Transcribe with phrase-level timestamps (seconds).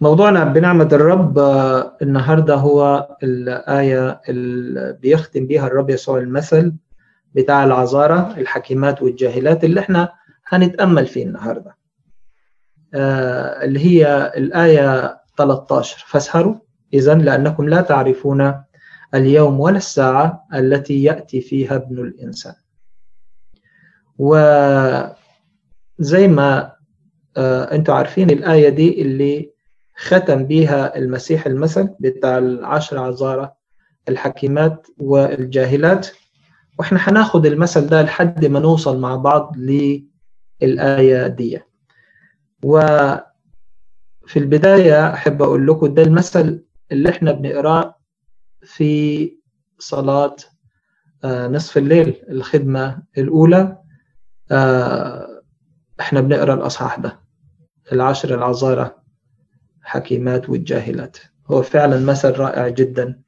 [0.00, 1.38] موضوعنا بنعمة الرب
[2.02, 6.74] النهاردة هو الآية اللي بيختم بيها الرب يسوع المثل
[7.34, 10.12] بتاع العذارة الحكيمات والجاهلات اللي إحنا
[10.46, 11.76] هنتأمل فيه النهاردة.
[13.64, 16.54] اللي هي الآية 13 فاسهروا
[16.94, 18.54] إذا لأنكم لا تعرفون
[19.14, 22.54] اليوم ولا الساعة التي يأتي فيها ابن الإنسان.
[24.18, 26.72] وزي ما
[27.72, 29.52] أنتم عارفين الآية دي اللي
[29.98, 33.52] ختم بيها المسيح المثل بتاع العشر عذارى
[34.08, 36.08] الحكيمات والجاهلات.
[36.78, 39.56] وإحنا هناخد المثل ده لحد ما نوصل مع بعض
[40.62, 41.60] للآية دي.
[42.62, 47.94] وفي البداية أحب أقول لكم ده المثل اللي إحنا بنقراه
[48.62, 49.32] في
[49.78, 50.36] صلاة
[51.24, 53.78] نصف الليل الخدمة الأولى.
[56.00, 57.20] إحنا بنقرأ الأصحاح ده
[57.92, 58.94] العشر العذارى
[59.88, 61.16] حكيمات والجاهلات
[61.50, 63.20] هو فعلا مثل رائع جدا.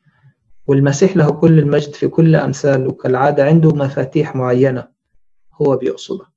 [0.67, 2.93] والمسيح له كل المجد في كل أمثاله.
[2.93, 4.89] كالعادة عنده مفاتيح معينة
[5.63, 6.31] هو بيقصدها.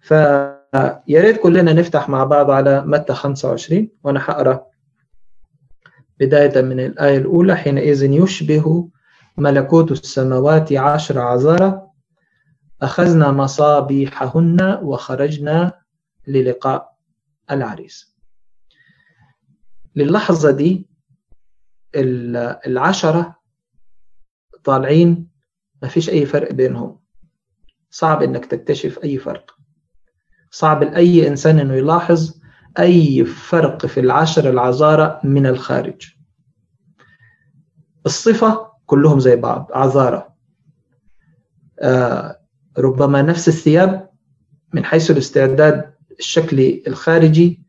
[0.00, 4.66] فيا ريت كلنا نفتح مع بعض على متى 25 وأنا هقرأ
[6.20, 8.88] بداية من الآية الأولى حينئذ يشبه
[9.36, 11.86] ملكوت السماوات عشر عذارى.
[12.82, 15.72] أخذنا مصابيحهن وخرجنا
[16.26, 16.94] للقاء
[17.50, 18.13] العريس.
[19.96, 20.86] للحظة دي
[22.66, 23.36] العشرة
[24.64, 25.28] طالعين
[25.82, 27.00] ما فيش أي فرق بينهم.
[27.90, 29.56] صعب إنك تكتشف أي فرق.
[30.50, 32.40] صعب لأي إنسان إنه يلاحظ
[32.78, 36.14] أي فرق في العشر العذارى من الخارج.
[38.06, 40.28] الصفة كلهم زي بعض عذارى.
[41.80, 42.40] آه
[42.78, 44.10] ربما نفس الثياب
[44.72, 47.63] من حيث الاستعداد الشكلي الخارجي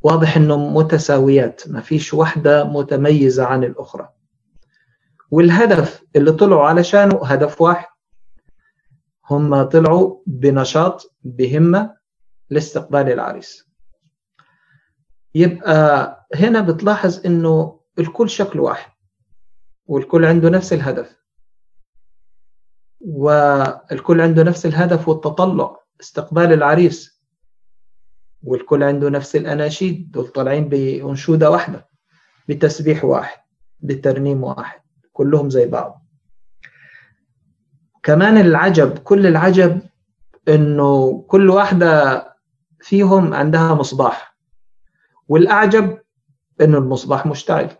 [0.00, 4.08] واضح انهم متساويات ما فيش واحدة متميزة عن الأخرى.
[5.30, 7.86] والهدف اللي طلعوا علشانه هدف واحد
[9.30, 11.96] هم طلعوا بنشاط بهمة
[12.50, 13.68] لاستقبال العريس.
[15.34, 18.92] يبقى هنا بتلاحظ إنه الكل شكل واحد
[19.86, 21.18] والكل عنده نفس الهدف.
[23.00, 27.17] والكل عنده نفس الهدف والتطلع استقبال العريس.
[28.42, 31.88] والكل عنده نفس الأناشيد دول طالعين بأنشودة واحدة
[32.48, 33.40] بتسبيح واحد
[33.80, 34.80] بترنيم واحد
[35.12, 36.04] كلهم زي بعض.
[38.02, 39.80] كمان العجب كل العجب
[40.48, 42.24] إنه كل واحدة
[42.80, 44.36] فيهم عندها مصباح
[45.28, 45.98] والأعجب
[46.60, 47.70] إنه المصباح مشتعل.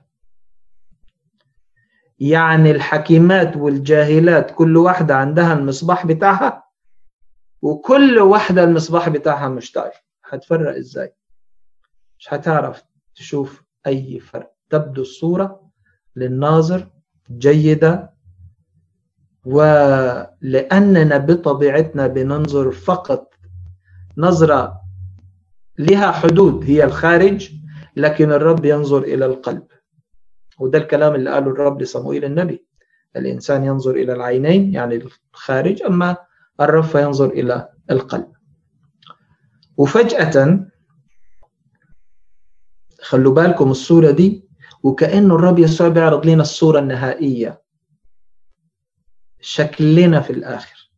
[2.21, 6.65] يعني الحكيمات والجاهلات كل واحدة عندها المصباح بتاعها
[7.63, 9.91] وكل واحدة المصباح بتاعها مشتعل.
[10.31, 11.15] هتفرق إزاي؟
[12.19, 12.83] مش هتعرف
[13.15, 14.53] تشوف أي فرق.
[14.71, 15.71] تبدو الصورة
[16.17, 16.91] للناظر
[17.31, 18.15] جيدة
[19.45, 23.35] ولأننا بطبيعتنا بننظر فقط
[24.17, 24.81] نظرة
[25.79, 27.53] لها حدود هي الخارج
[27.97, 29.67] لكن الرب ينظر إلى القلب.
[30.61, 32.67] وده الكلام اللي قاله الرب لصموئيل النبي.
[33.17, 36.17] الإنسان ينظر إلى العينين يعني الخارج أما
[36.61, 38.33] الرب فينظر إلى القلب.
[39.79, 40.61] وفجأة
[43.03, 44.49] خلوا بالكم الصورة دي
[44.83, 47.63] وكأنه الرب يسوع بيعرض لنا الصورة النهائية.
[49.41, 50.91] شكلنا في الآخر.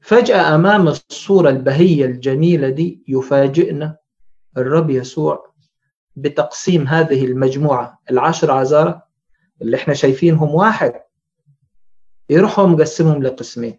[0.00, 3.96] فجأة أمام الصورة البهية الجميلة دي يفاجئنا
[4.56, 5.54] الرب يسوع
[6.16, 9.02] بتقسيم هذه المجموعة العشر عذارى
[9.62, 10.92] اللي إحنا شايفينهم واحد.
[12.30, 13.78] يروحوا مقسمهم لقسمين.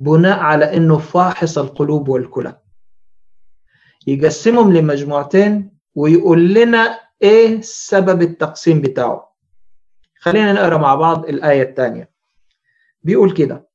[0.00, 2.60] بناء على إنه فاحص القلوب والكلى.
[4.06, 9.36] يقسمهم لمجموعتين ويقول لنا إيه سبب التقسيم بتاعه.
[10.18, 12.10] خلينا نقرأ مع بعض الآية الثانية.
[13.02, 13.68] بيقول كده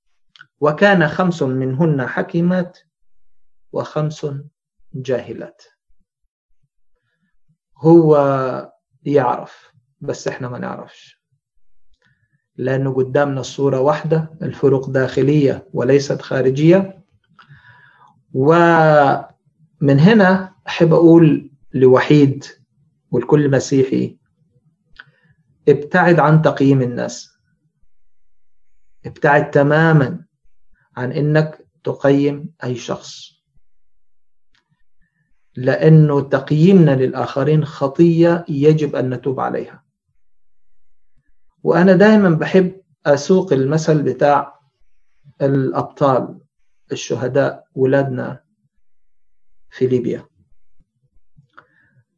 [0.60, 2.80] وكان خمس منهن حكيمات
[3.72, 4.28] وخمس
[4.94, 5.64] جاهلات.
[7.78, 8.72] هو
[9.04, 9.72] يعرف
[10.02, 11.21] بس إحنا ما نعرفش.
[12.62, 17.04] لأنه قدامنا الصورة واحدة الفروق داخلية وليست خارجية.
[18.34, 22.46] ومن هنا أحب أقول لوحيد
[23.12, 24.18] والكل مسيحي
[25.70, 27.38] ابتعد عن تقييم الناس.
[29.06, 30.26] ابتعد تماما
[30.98, 33.42] عن إنك تقيم أي شخص.
[35.56, 39.84] لأنه تقييمنا للآخرين خطية يجب أن نتوب عليها.
[41.64, 44.60] وأنا دائما بحب أسوق المثل بتاع
[45.42, 46.40] الأبطال
[46.92, 48.44] الشهداء ولادنا
[49.70, 50.26] في ليبيا.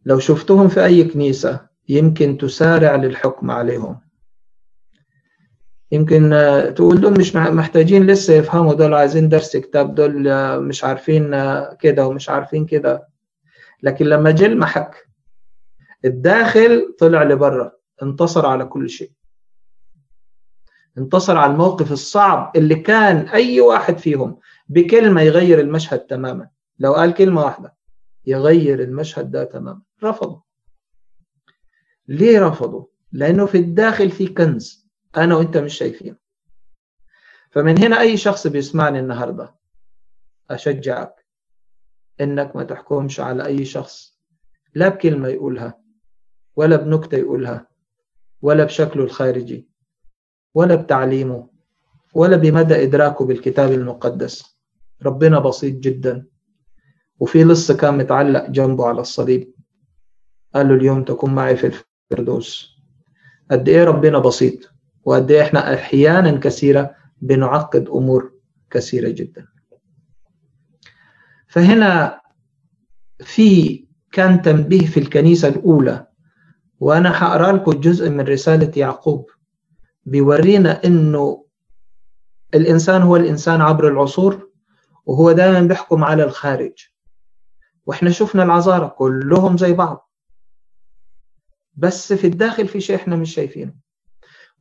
[0.05, 3.99] لو شفتهم في أي كنيسة يمكن تسارع للحكم عليهم.
[5.91, 6.29] يمكن
[6.75, 10.29] تقول دول مش محتاجين لسه يفهموا دول عايزين درس كتاب دول
[10.61, 11.31] مش عارفين
[11.79, 13.07] كده ومش عارفين كده.
[13.83, 15.09] لكن لما جه المحك
[16.05, 19.11] الداخل طلع لبره انتصر على كل شيء.
[20.97, 26.49] انتصر على الموقف الصعب اللي كان أي واحد فيهم بكلمة يغير المشهد تماما.
[26.79, 27.75] لو قال كلمة واحدة
[28.25, 29.81] يغير المشهد ده تماما.
[30.03, 30.39] رفضوا
[32.07, 34.87] ليه رفضوا لأنه في الداخل في كنز
[35.17, 36.15] أنا وإنت مش شايفينه.
[37.51, 39.55] فمن هنا أي شخص بيسمعني النهارده
[40.49, 41.25] أشجعك
[42.21, 44.19] إنك ما تحكمش على أي شخص
[44.75, 45.79] لا بكلمة يقولها
[46.55, 47.67] ولا بنكتة يقولها
[48.41, 49.67] ولا بشكله الخارجي.
[50.53, 51.47] ولا بتعليمه
[52.13, 54.57] ولا بمدى إدراكه بالكتاب المقدس.
[55.03, 56.25] ربنا بسيط جدا.
[57.19, 59.53] وفي لص كان متعلق جنبه على الصليب.
[60.55, 61.73] قال له اليوم تكون معي في
[62.11, 62.77] الفردوس.
[63.51, 64.73] قد إيه ربنا بسيط؟
[65.05, 68.33] وقد إيه إحنا أحيانا كثيرة بنعقد أمور
[68.71, 69.47] كثيرة جدا.
[71.47, 72.21] فهنا
[73.19, 76.07] في كان تنبيه في الكنيسة الأولى.
[76.79, 79.29] وأنا هقرا لكم جزء من رسالة يعقوب.
[80.05, 81.45] بيورينا إنه
[82.53, 84.51] الإنسان هو الإنسان عبر العصور
[85.05, 86.73] وهو دائما بيحكم على الخارج.
[87.85, 90.11] وإحنا شفنا العذارى كلهم زي بعض.
[91.73, 93.73] بس في الداخل في شيء إحنا مش شايفينه.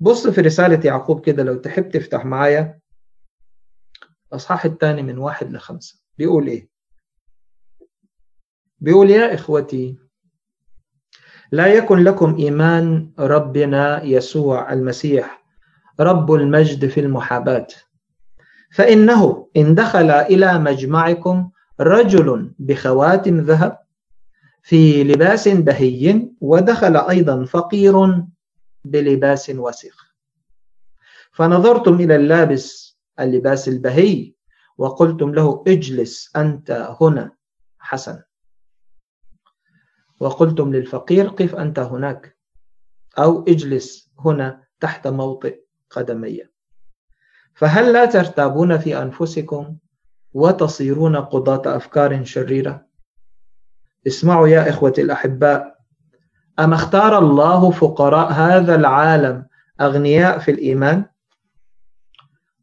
[0.01, 2.81] بص في رسالة يعقوب كده لو تحب تفتح معايا
[4.33, 6.01] الأصحاح الثاني من واحد لخمسة.
[6.19, 6.69] بيقول إيه؟
[8.81, 9.99] بيقول يا إخوتي
[11.53, 15.45] لا يكن لكم إيمان ربنا يسوع المسيح
[16.01, 17.67] رب المجد في المحاباة.
[18.73, 21.51] فإنه إن دخل إلى مجمعكم
[21.81, 23.79] رجل بخواتم ذهب
[24.63, 28.25] في لباس بهي ودخل أيضا فقير
[28.85, 30.15] بلباس وسخ.
[31.33, 34.33] فنظرتم إلى اللابس اللباس البهي
[34.79, 37.33] وقلتم له اجلس أنت هنا
[37.79, 38.23] حسن.
[40.23, 42.37] وقلتم للفقير قف أنت هناك
[43.19, 45.61] أو اجلس هنا تحت موطئ
[45.91, 46.43] قدمي.
[47.55, 49.77] فهل لا ترتابون في أنفسكم
[50.33, 52.87] وتصيرون قضاة أفكار شريرة؟
[54.07, 55.79] اسمعوا يا إخوتي الأحباء
[56.59, 59.47] أما اختار الله فقراء هذا العالم
[59.81, 61.05] أغنياء في الإيمان؟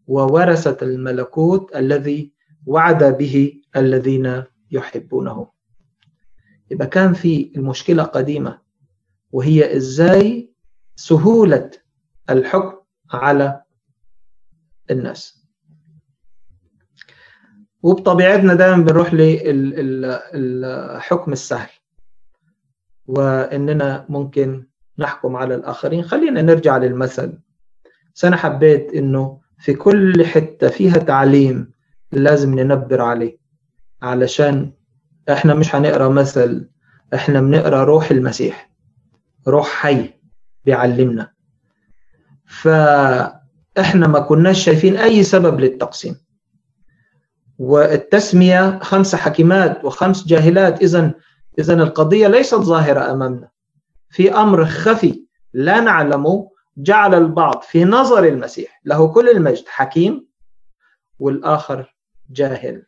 [0.07, 2.33] وورثة الملكوت الذي
[2.65, 5.58] وعد به الذين يحبونه.
[6.71, 8.60] يبقى كان في المشكلة قديمة
[9.31, 10.50] وهي إزاي
[10.95, 11.71] سهولة
[12.30, 12.77] الحكم
[13.12, 13.62] على
[14.92, 15.45] الناس.
[17.83, 19.13] وبطبيعتنا دائما بنروح
[20.33, 21.69] للحكم السهل
[23.07, 24.68] وإننا ممكن
[24.98, 26.04] نحكم على الآخرين.
[26.04, 27.39] خلينا نرجع للمثل.
[28.24, 31.71] أنا حبيت إنه في كل حتة فيها تعليم
[32.12, 33.38] لازم ننبر عليه
[34.01, 34.74] علشان
[35.29, 36.69] إحنا مش هنقرأ مثل
[37.13, 38.69] إحنا بنقرأ روح المسيح
[39.47, 40.13] روح حي
[40.65, 41.31] بيعلمنا.
[42.45, 46.15] فاحنا ما كناش شايفين أي سبب للتقسيم.
[47.57, 51.11] والتسمية خمس حكيمات وخمس جاهلات اذا
[51.59, 53.49] اذا القضية ليست ظاهرة أمامنا.
[54.09, 60.27] في أمر خفي لا نعلمه جعل البعض في نظر المسيح له كل المجد حكيم
[61.19, 61.95] والآخر
[62.30, 62.85] جاهل.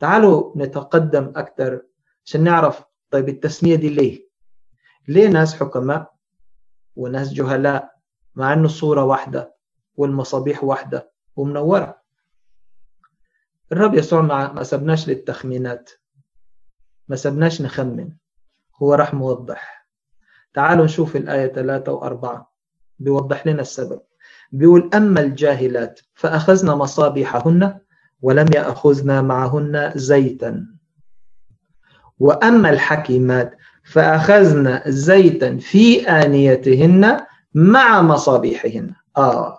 [0.00, 1.82] تعالوا نتقدم أكثر
[2.24, 4.28] عشان نعرف طيب التسمية دي ليه؟
[5.08, 6.14] ليه ناس حكماء
[6.96, 7.90] وناس جهلاء
[8.34, 9.54] مع أنه الصورة واحدة
[9.96, 12.00] والمصابيح واحدة ومنورة؟
[13.72, 15.90] الرب يسوع ما سبناش للتخمينات
[17.08, 18.12] ما سبناش نخمن
[18.82, 19.86] هو راح موضح.
[20.54, 22.42] تعالوا نشوف الآية 3 و4
[22.98, 24.00] بيوضح لنا السبب.
[24.52, 27.78] بيقول أما الجاهلات فأخذنا مصابيحهن
[28.22, 30.66] ولم يأخذنا معهن زيتا.
[32.18, 37.20] وأما الحكيمات فأخذنا زيتا في آنيتهن
[37.54, 38.94] مع مصابيحهن.
[39.16, 39.58] آه.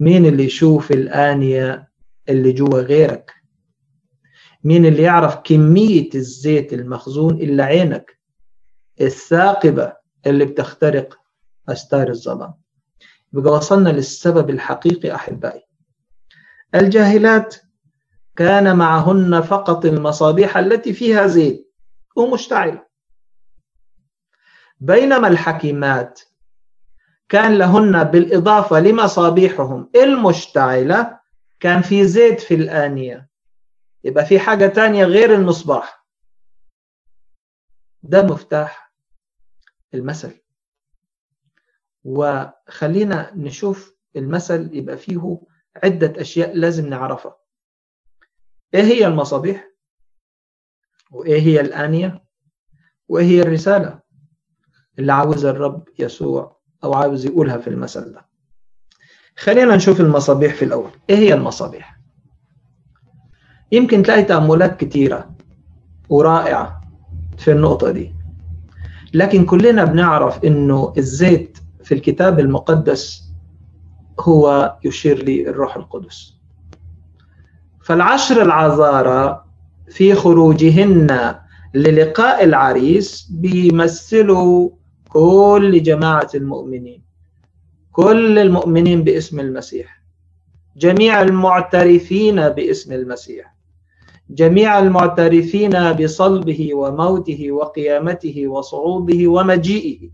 [0.00, 1.88] مين اللي يشوف الآنية
[2.28, 3.32] اللي جوا غيرك؟
[4.64, 8.18] مين اللي يعرف كمية الزيت المخزون إلا عينك؟
[9.00, 9.92] الثاقبة
[10.26, 11.18] اللي بتخترق
[11.68, 12.54] أستار الظلام.
[13.34, 15.62] يبقى وصلنا للسبب الحقيقي أحبائي.
[16.74, 17.56] الجاهلات
[18.36, 21.72] كان معهن فقط المصابيح التي فيها زيت
[22.16, 22.86] ومشتعلة
[24.80, 26.20] بينما الحكيمات
[27.28, 31.20] كان لهن بالإضافة لمصابيحهم المشتعلة
[31.60, 33.28] كان في زيت في الآنية.
[34.04, 36.06] يبقى في حاجة تانية غير المصباح.
[38.02, 38.92] ده مفتاح
[39.94, 40.40] المثل.
[42.04, 45.40] وخلينا نشوف المثل يبقى فيه
[45.84, 47.36] عدة أشياء لازم نعرفها.
[48.74, 49.68] إيه هي المصابيح؟
[51.10, 52.24] وإيه هي الآنية؟
[53.08, 54.00] وإيه هي الرسالة
[54.98, 58.26] اللي عاوز الرب يسوع أو عاوز يقولها في المثل ده؟
[59.36, 60.90] خلينا نشوف المصابيح في الأول.
[61.10, 62.00] إيه هي المصابيح؟
[63.72, 65.34] يمكن تلاقي تأملات كتيرة
[66.08, 66.80] ورائعة
[67.38, 68.14] في النقطة دي.
[69.14, 73.24] لكن كلنا بنعرف إنه الزيت في الكتاب المقدس
[74.20, 76.34] هو يشير للروح القدس.
[77.82, 79.44] فالعشر العذارى
[79.90, 81.34] في خروجهن
[81.74, 84.70] للقاء العريس بيمثلوا
[85.08, 87.04] كل جماعة المؤمنين
[87.92, 90.02] كل المؤمنين باسم المسيح
[90.76, 93.54] جميع المعترفين باسم المسيح
[94.30, 100.10] جميع المعترفين بصلبه وموته وقيامته وصعوده ومجيئه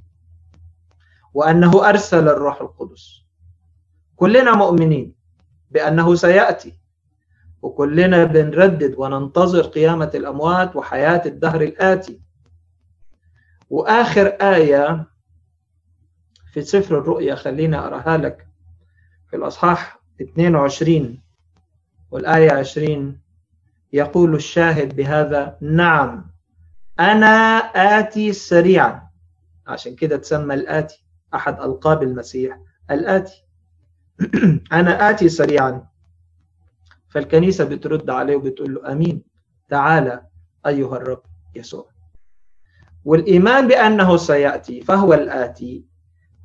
[1.34, 3.19] وأنه أرسل الروح القدس.
[4.20, 5.14] كلنا مؤمنين
[5.70, 6.74] بأنه سيأتي.
[7.62, 12.20] وكلنا بنردد وننتظر قيامة الأموات وحياة الدهر الآتي.
[13.70, 15.06] وآخر آية
[16.52, 18.46] في سفر الرؤيا خليني أراها لك.
[19.30, 21.20] في الأصحاح 22
[22.10, 23.20] والآية 20
[23.92, 26.30] يقول الشاهد بهذا نعم
[27.00, 27.58] أنا
[27.98, 29.10] آتي سريعا.
[29.66, 32.58] عشان كده تسمى الآتي أحد ألقاب المسيح
[32.90, 33.44] الآتي.
[34.72, 35.86] أنا آتي سريعا.
[37.08, 39.22] فالكنيسة بترد عليه وبتقول له أمين
[39.68, 40.22] تعالى
[40.66, 41.22] أيها الرب
[41.54, 41.90] يسوع.
[43.04, 45.84] والإيمان بأنه سيأتي فهو الآتي.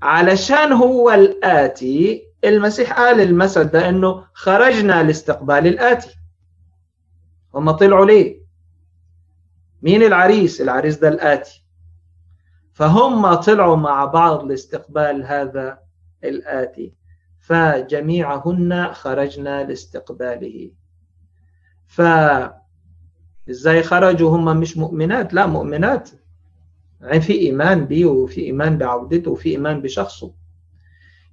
[0.01, 6.15] علشان هو الآتي المسيح قال المثل ده أنه خرجنا لاستقبال الآتي.
[7.55, 8.45] هم طلعوا ليه؟
[9.81, 11.65] مين العريس؟ العريس ده الآتي.
[12.73, 15.79] فهم طلعوا مع بعض لاستقبال هذا
[16.23, 16.93] الآتي.
[17.45, 20.71] فجميعهن خرجنا لاستقباله.
[21.87, 22.01] ف
[23.49, 26.09] إزاي خرجوا؟ هم مش مؤمنات لا مؤمنات.
[27.01, 30.31] يعني في إيمان بيه وفي إيمان بعودته وفي إيمان بشخصه.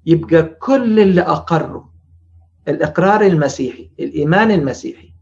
[0.07, 1.85] يبقى كل اللي أقروا
[2.69, 5.15] الإقرار المسيحي الإيمان المسيحي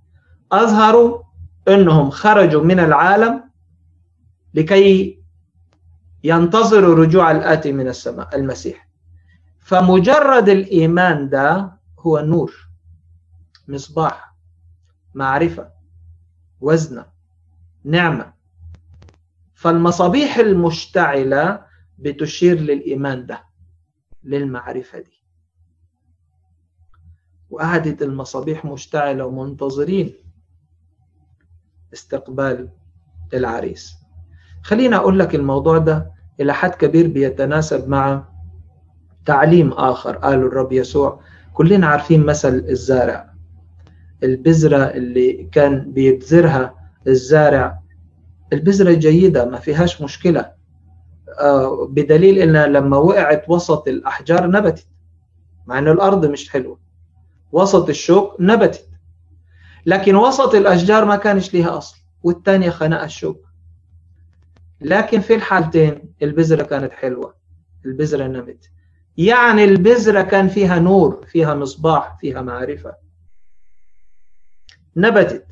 [0.53, 1.23] أظهروا
[1.69, 3.45] إنهم خرجوا من العالم
[4.55, 5.21] لكي
[6.25, 8.90] ينتظروا رجوع الآتي من السماء المسيح.
[9.71, 12.69] فمجرد الإيمان ده هو نور
[13.69, 14.35] مصباح
[15.15, 15.71] معرفة
[16.61, 17.07] وزنة
[17.85, 18.33] نعمة.
[19.55, 21.67] فالمصابيح المشتعلة
[21.99, 23.45] بتشير للإيمان ده
[24.25, 25.23] للمعرفة دي.
[27.51, 30.15] وقعدت المصابيح مشتعلة ومنتظرين
[31.93, 32.69] استقبال
[33.35, 33.95] العريس.
[34.63, 38.31] خلينا أقول لك الموضوع ده إلى حد كبير بيتناسب مع
[39.31, 41.21] تعليم آخر قاله الرب يسوع.
[41.53, 43.31] كلنا عارفين مثل الزارع.
[44.23, 46.75] البذرة اللي كان بيبذرها
[47.07, 47.81] الزارع
[48.53, 50.53] البذرة جيدة ما فيهاش مشكلة.
[51.41, 54.87] آه، بدليل إنها لما وقعت وسط الأحجار نبتت
[55.67, 56.79] مع إن الأرض مش حلوة.
[57.53, 58.89] وسط الشوك نبتت.
[59.87, 63.47] لكن وسط الأشجار ما كانش ليها أصل والتانية خنقها الشوك.
[64.81, 67.35] لكن في الحالتين البذرة كانت حلوة
[67.87, 68.71] البذرة نمت.
[69.17, 72.95] يعني البذرة كان فيها نور فيها مصباح فيها معرفة.
[74.97, 75.47] نبتت.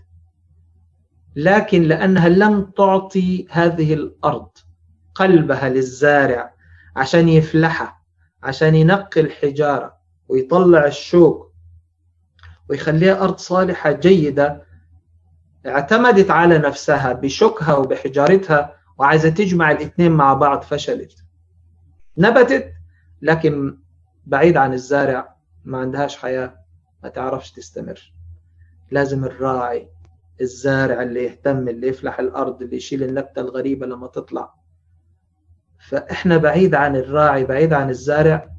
[1.36, 4.48] لكن لأنها لم تعطي هذه الأرض
[5.14, 6.54] قلبها للزارع
[6.96, 7.98] عشان يفلحها
[8.42, 9.98] عشان ينقي الحجارة
[10.28, 11.52] ويطلع الشوك
[12.68, 14.64] ويخليها أرض صالحة جيدة
[15.66, 21.24] اعتمدت على نفسها بشوكها وبحجارتها وعايزة تجمع الاثنين مع بعض فشلت.
[22.18, 22.77] نبتت.
[23.22, 23.78] لكن
[24.26, 25.34] بعيد عن الزارع
[25.64, 26.54] ما عندهاش حياة
[27.02, 28.12] ما تعرفش تستمر.
[28.90, 29.88] لازم الراعي
[30.40, 34.54] الزارع اللي يهتم اللي يفلح الأرض اللي يشيل النبتة الغريبة لما تطلع.
[35.88, 38.50] فإحنا بعيد عن الراعي بعيد عن الزارع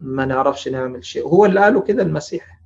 [0.00, 1.28] ما نعرفش نعمل شيء.
[1.28, 2.60] هو اللي قاله كده المسيح.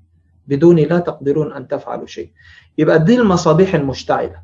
[0.46, 2.32] بدوني لا تقدرون أن تفعلوا شيء.
[2.78, 4.42] يبقى دي المصابيح المشتعلة.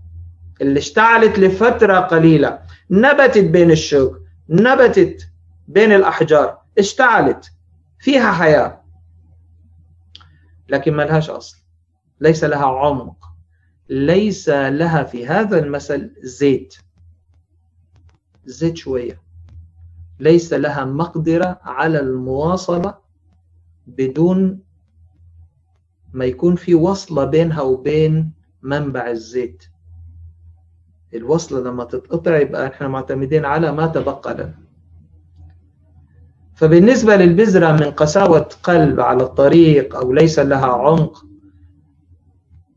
[0.61, 2.59] اللي اشتعلت لفترة قليلة
[2.91, 5.29] نبتت بين الشوك نبتت
[5.69, 6.59] بين الأحجار.
[6.79, 7.53] اشتعلت.
[7.99, 8.83] فيها حياة.
[10.69, 11.57] لكن ما لهاش أصل.
[12.21, 13.17] ليس لها عمق.
[13.89, 16.75] ليس لها في هذا المثل زيت.
[18.45, 19.23] زيت شوية.
[20.21, 22.95] ليس لها مقدرة على المواصلة
[23.87, 24.61] بدون
[26.13, 29.65] ما يكون في وصلة بينها وبين منبع الزيت.
[31.15, 34.66] الوصلة لما تتقطع يبقى إحنا معتمدين على ما تبقى لنا.
[36.57, 41.25] فبالنسبة للبذرة من قساوة قلب على الطريق أو ليس لها عمق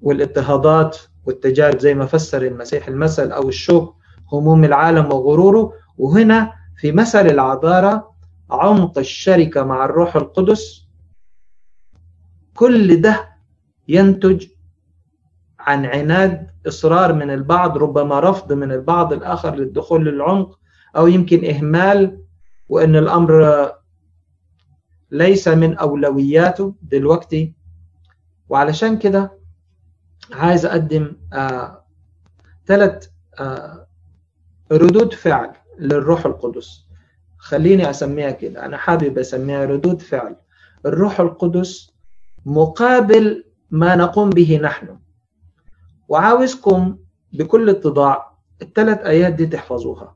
[0.02, 3.96] والاضطهادات والتجارب زي ما فسر المسيح المثل أو الشوك
[4.34, 5.74] هموم العالم وغروره.
[5.98, 8.12] وهنا في مثل العذارة
[8.52, 10.88] عمق الشركة مع الروح القدس
[12.54, 13.30] كل ده
[13.88, 14.48] ينتج
[15.60, 20.60] عن عناد إصرار من البعض ربما رفض من البعض الآخر للدخول للعمق
[20.98, 22.20] أو يمكن إهمال
[22.70, 23.72] وأن الأمر
[25.12, 27.54] ليس من أولوياته دلوقتي.
[28.50, 29.40] وعلشان كده
[30.32, 31.86] عايز أقدم آه
[32.66, 33.08] ثلاث
[33.40, 33.88] آه
[34.72, 36.86] ردود فعل للروح القدس.
[37.38, 40.36] خليني أسميها كده أنا حابب أسميها ردود فعل.
[40.86, 41.92] الروح القدس
[42.46, 45.00] مقابل ما نقوم به نحن.
[46.08, 46.98] وعاوزكم
[47.34, 50.16] بكل اتضاع الثلاث آيات دي تحفظوها.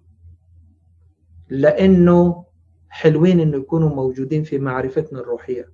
[1.54, 2.46] لأنه
[2.90, 5.70] حلوين إنه يكونوا موجودين في معرفتنا الروحية.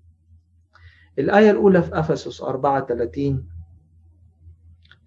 [1.20, 3.48] الآية الأولى في أفسس 34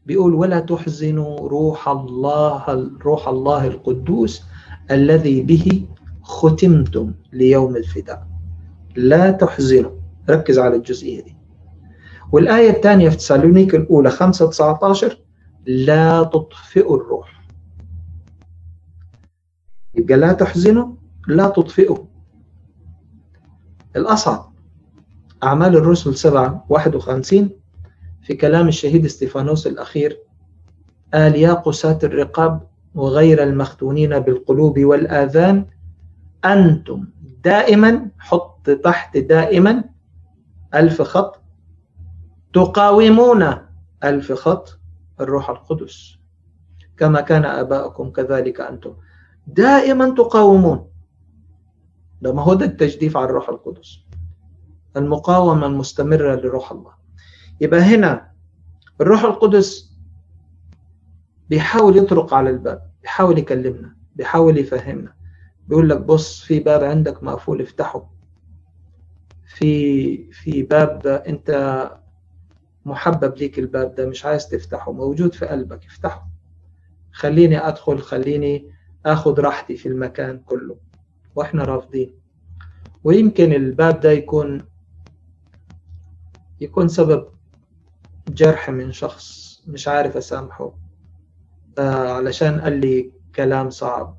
[0.07, 4.43] بيقول ولا تحزنوا روح الله روح الله القدوس
[4.91, 5.87] الذي به
[6.23, 8.26] ختمتم ليوم الفداء.
[8.97, 9.91] لا تحزنوا.
[10.31, 11.37] ركز على الجزئية دي.
[12.33, 15.19] والآية الثانية في تسالونيك الأولى 5 19
[15.67, 17.32] لا تطفئوا الروح.
[19.95, 20.95] يبقى لا تحزنوا
[21.29, 21.99] لا تطفئوا.
[23.97, 24.53] الأصعب
[25.43, 27.51] أعمال الرسل 7 51
[28.23, 30.19] في كلام الشهيد استيفانوس الأخير
[31.15, 35.67] قال يا قساة الرقاب وغير المختونين بالقلوب والآذان
[36.45, 37.05] أنتم
[37.45, 39.85] دائما حط تحت دائما
[40.75, 41.43] ألف خط
[42.53, 43.55] تقاومون
[44.05, 44.79] ألف خط
[45.21, 46.17] الروح القدس.
[46.97, 48.95] كما كان آباؤكم كذلك أنتم.
[49.47, 50.87] دائما تقاومون.
[52.23, 53.99] ده ما هو ده التجديف على الروح القدس.
[54.97, 56.93] المقاومة المستمرة لروح الله.
[57.61, 58.33] يبقى هنا
[59.00, 59.93] الروح القدس
[61.50, 65.15] بيحاول يطرق على الباب بيحاول يكلمنا بيحاول يفهمنا.
[65.69, 68.11] بيقول لك بص في باب عندك مقفول افتحه.
[69.47, 71.50] في في باب انت
[72.85, 76.28] محبب ليك الباب ده مش عايز تفتحه موجود في قلبك افتحه.
[77.13, 78.72] خليني أدخل خليني
[79.06, 80.76] اخد راحتي في المكان كله.
[81.34, 82.15] وإحنا رافضين.
[83.04, 84.65] ويمكن الباب ده يكون
[86.60, 87.28] يكون سبب
[88.28, 90.75] جرح من شخص مش عارف أسامحه.
[91.78, 94.19] آه علشان قال لي كلام صعب.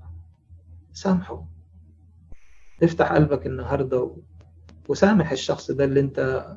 [0.93, 1.45] سامحه.
[2.83, 4.17] افتح قلبك النهارده و...
[4.87, 6.47] وسامح الشخص ده اللي انت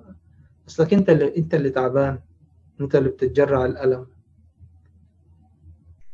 [0.69, 2.19] أصلك انت اللي انت اللي تعبان.
[2.81, 4.07] انت اللي بتتجرع الألم.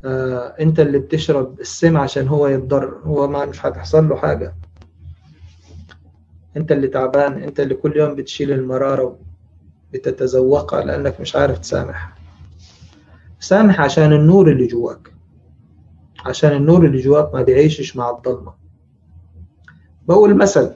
[0.05, 4.55] آه انت اللي بتشرب السم عشان هو يتضر هو ما مش هتحصل له حاجة.
[6.57, 9.19] انت اللي تعبان انت اللي كل يوم بتشيل المرارة
[9.93, 12.15] بتتذوقها لأنك مش عارف تسامح.
[13.41, 15.13] سامح عشان النور اللي جواك.
[16.27, 18.55] عشان النور اللي جواك ما بيعيشش مع الضلمة.
[20.09, 20.75] بقول مثل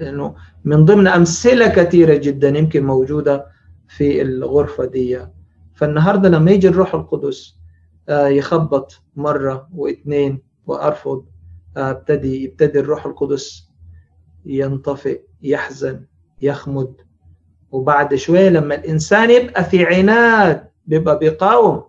[0.00, 0.34] إنه
[0.64, 3.46] من ضمن أمثلة كثيرة جدا يمكن موجودة
[3.88, 5.18] في الغرفة دي.
[5.74, 7.56] فالنهاردة لما يجي الروح القدس
[8.08, 11.26] يخبط مرة واثنين وأرفض
[11.76, 13.68] ابتدي يبتدي الروح القدس
[14.44, 16.04] ينطفئ يحزن
[16.42, 16.94] يخمد.
[17.70, 21.82] وبعد شوية لما الإنسان يبقى في عناد بيبقى بيقاوم.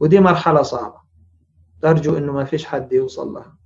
[0.00, 1.00] ودي مرحلة صعبة.
[1.84, 3.56] أرجو إنه ما فيش حد يوصل لها.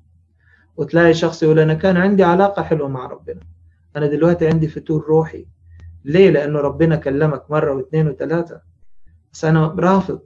[0.76, 3.40] وتلاقي شخص يقول أنا كان عندي علاقة حلوة مع ربنا.
[3.96, 5.46] أنا دلوقتي عندي فتور روحي.
[6.04, 8.60] ليه؟ لأنه ربنا كلمك مرة واثنين وثلاثة.
[9.32, 10.20] بس أنا رافض.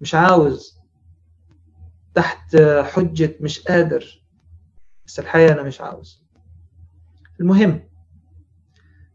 [0.00, 0.78] مش عاوز.
[2.14, 4.22] تحت حجة مش قادر.
[5.06, 6.24] بس الحقيقة أنا مش عاوز.
[7.40, 7.80] المهم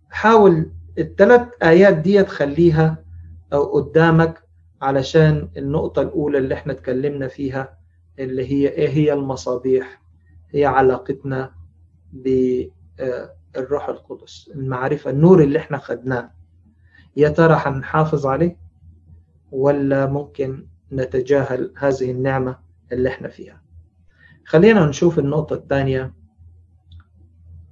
[0.10, 3.06] حاول الثلاث آيات دي تخليها
[3.54, 4.43] أو قدامك
[4.82, 7.78] علشان النقطة الأولى اللي إحنا اتكلمنا فيها
[8.19, 10.02] اللي هي إيه هي المصابيح؟
[10.52, 11.52] هي علاقتنا
[12.13, 16.32] بالروح القدس المعرفة النور اللي إحنا خدناه.
[17.17, 18.58] يا ترى هنحافظ عليه
[19.52, 22.58] ولا ممكن نتجاهل هذه النعمة
[22.91, 23.62] اللي إحنا فيها.
[24.45, 26.13] خلينا نشوف النقطة الثانية.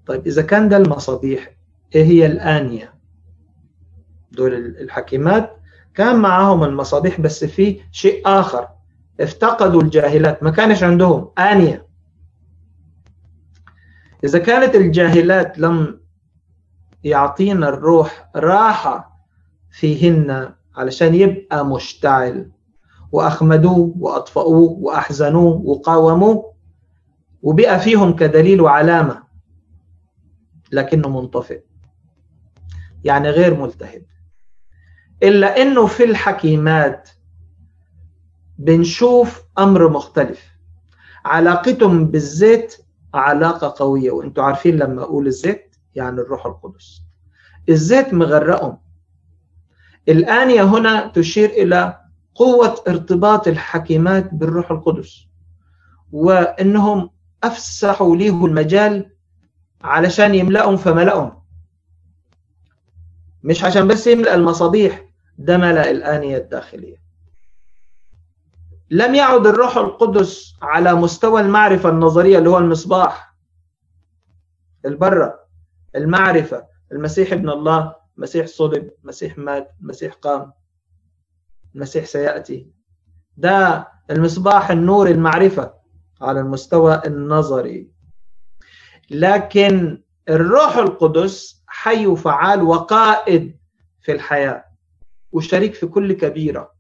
[0.05, 1.55] طيب إذا كان ده المصابيح
[1.95, 2.93] إيه هي الآنية؟
[4.31, 5.57] دول الحكيمات.
[5.93, 8.67] كان معاهم المصابيح بس في شيء آخر.
[9.19, 10.43] افتقدوا الجاهلات.
[10.43, 11.31] ما كانش عندهم.
[11.39, 11.87] آنية.
[14.23, 16.01] إذا كانت الجاهلات لم
[17.03, 19.25] يعطينا الروح راحة
[19.71, 22.51] فيهن علشان يبقى مشتعل
[23.11, 26.53] وأخمدوه وأطفأوه وأحزنوه وقاوموه
[27.41, 29.23] وبقى فيهم كدليل وعلامة
[30.71, 31.61] لكنه منطفئ
[33.03, 34.01] يعني غير ملتهب.
[35.23, 37.09] إلا أنه في الحكيمات
[38.57, 40.51] بنشوف أمر مختلف.
[41.25, 42.77] علاقتهم بالزيت
[43.13, 47.01] علاقة قوية وأنتوا عارفين لما أقول الزيت يعني الروح القدس.
[47.69, 48.77] الزيت مغرقهم.
[50.09, 52.00] الآنية هنا تشير إلى
[52.35, 55.25] قوة ارتباط الحكيمات بالروح القدس
[56.11, 57.09] وإنهم
[57.43, 59.11] أفسحوا ليه المجال
[59.81, 61.41] علشان يملأهم فملأهم.
[63.43, 65.05] مش عشان بس يملأ المصابيح
[65.37, 67.01] ده ملأ الآنية الداخلية.
[68.89, 73.35] لم يعد الروح القدس على مستوى المعرفة النظرية اللي هو المصباح
[74.85, 75.39] البرة
[75.95, 80.53] المعرفة المسيح ابن الله مسيح صلب مسيح مات مسيح قام.
[81.75, 82.67] المسيح سيأتي.
[83.37, 85.73] ده المصباح النور المعرفة
[86.21, 87.91] على المستوى النظري.
[89.09, 93.57] لكن الروح القدس حي وفعال وقائد
[94.01, 94.65] في الحياة
[95.31, 96.71] وشريك في كل كبيرة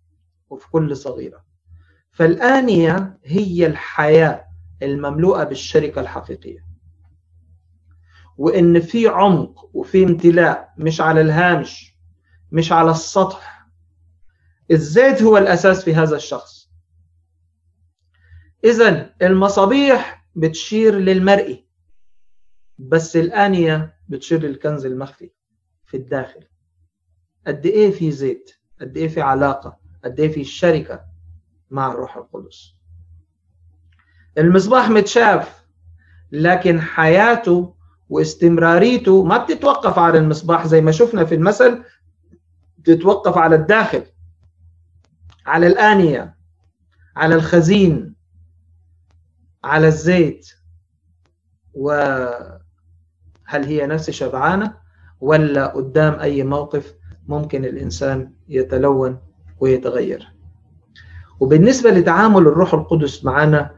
[0.49, 1.43] وفي كل صغيرة.
[2.11, 4.45] فالآنية هي الحياة
[4.83, 6.65] المملوءة بالشركة الحقيقية.
[8.37, 11.97] وإن في عمق وفي امتلاء مش على الهامش
[12.51, 13.50] مش على السطح
[14.71, 16.69] الزيت هو الأساس في هذا الشخص.
[18.63, 21.67] إذا المصابيح بتشير للمرئي
[22.77, 25.29] بس الآنية بتشير للكنز المخفي
[25.85, 26.43] في الداخل.
[27.47, 31.05] قد إيه في زيت؟ قد إيه في علاقة؟ قد إيه في الشركة
[31.69, 32.75] مع الروح القدس؟
[34.37, 35.65] المصباح متشاف
[36.31, 37.75] لكن حياته
[38.09, 41.83] واستمراريته ما بتتوقف على المصباح زي ما شفنا في المثل
[42.77, 44.03] بتتوقف على الداخل.
[45.51, 46.35] على الآنية
[47.15, 48.15] على الخزين
[49.63, 50.49] على الزيت
[51.73, 52.61] وهل
[53.53, 54.73] هي نفس شبعانة
[55.21, 56.93] ولا قدام أي موقف
[57.27, 59.17] ممكن الإنسان يتلون
[59.59, 60.27] ويتغير؟
[61.39, 63.75] وبالنسبة لتعامل الروح القدس معنا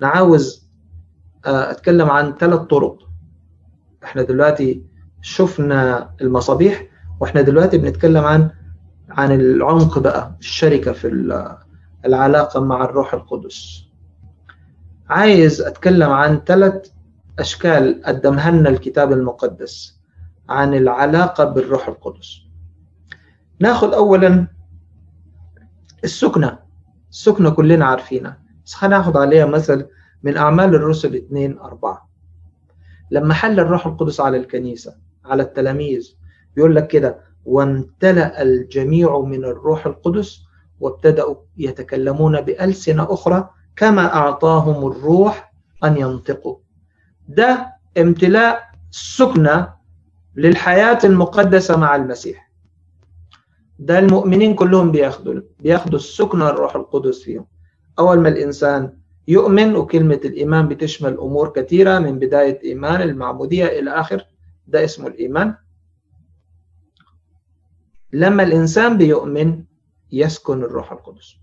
[0.00, 0.68] نعاوز
[1.46, 3.08] آه، أتكلم عن ثلاث طرق.
[4.04, 4.82] إحنا دلوقتي
[5.22, 6.86] شفنا المصابيح
[7.20, 8.50] وإحنا دلوقتي بنتكلم عن
[9.14, 11.08] عن العمق بقى الشركة في
[12.04, 13.84] العلاقة مع الروح القدس.
[15.08, 16.86] عايز أتكلم عن ثلاث
[17.38, 20.00] أشكال قدمها لنا الكتاب المقدس
[20.48, 22.40] عن العلاقة بالروح القدس.
[23.60, 24.46] ناخذ أولا
[26.04, 26.58] السكنة.
[27.10, 28.38] السكنة كلنا عارفينها.
[28.66, 29.86] بس هناخذ عليها مثل
[30.22, 32.08] من أعمال الرسل 2 4
[33.10, 36.16] لما حل الروح القدس على الكنيسة على التلاميذ
[36.56, 40.40] بيقول لك كده وامتلأ الجميع من الروح القدس
[40.80, 45.52] وابتدأوا يتكلمون بألسنة أخرى كما أعطاهم الروح
[45.84, 46.56] أن ينطقوا.
[47.28, 49.74] ده امتلاء سكنة
[50.36, 52.50] للحياة المقدسة مع المسيح.
[53.78, 57.46] ده المؤمنين كلهم بياخدوا بياخدوا السكنة الروح القدس فيهم.
[57.98, 58.92] أول ما الإنسان
[59.28, 64.26] يؤمن وكلمة الإيمان بتشمل أمور كثيرة من بداية إيمان المعمودية إلى آخر
[64.66, 65.54] ده اسمه الإيمان.
[68.14, 69.64] لما الإنسان بيؤمن
[70.12, 71.36] يسكن الروح القدس.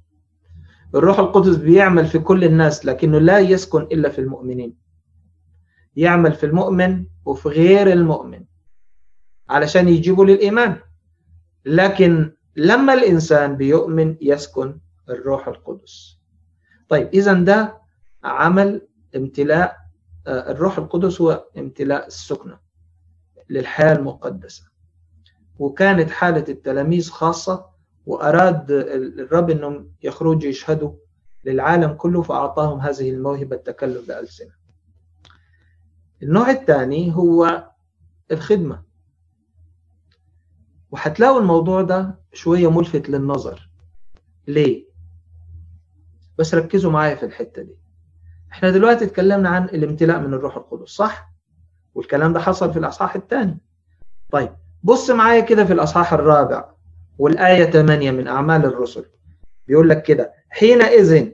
[0.96, 4.78] الروح القدس بيعمل في كل الناس لكنه لا يسكن إلا في المؤمنين.
[5.96, 8.46] يعمل في المؤمن وفي غير المؤمن
[9.50, 10.78] علشان يجيبوا للإيمان.
[11.66, 14.80] لكن لما الإنسان بيؤمن يسكن
[15.10, 16.20] الروح القدس.
[16.90, 17.78] طيب إذا ده
[18.24, 19.78] عمل امتلاء
[20.28, 22.60] آه، الروح القدس هو امتلاء السكنة
[23.50, 24.71] للحياة المقدسة.
[25.62, 27.66] وكانت حالة التلاميذ خاصة
[28.06, 30.94] وأراد الرب أنهم يخرجوا يشهدوا
[31.46, 34.52] للعالم كله فأعطاهم هذه الموهبة التكلم بألسنة.
[36.24, 37.70] النوع الثاني هو
[38.32, 38.84] الخدمة.
[40.92, 43.70] وهتلاقوا الموضوع ده شوية ملفت للنظر.
[44.48, 44.86] ليه؟
[46.38, 47.76] بس ركزوا معايا في الحتة دي.
[48.52, 51.32] إحنا دلوقتي اتكلمنا عن الامتلاء من الروح القدس صح؟
[51.96, 53.58] والكلام ده حصل في الأصحاح الثاني.
[54.32, 56.66] طيب بص معايا كده في الأصحاح الرابع
[57.18, 59.06] والآية 8 من أعمال الرسل.
[59.68, 61.28] بيقول لك كده حينئذ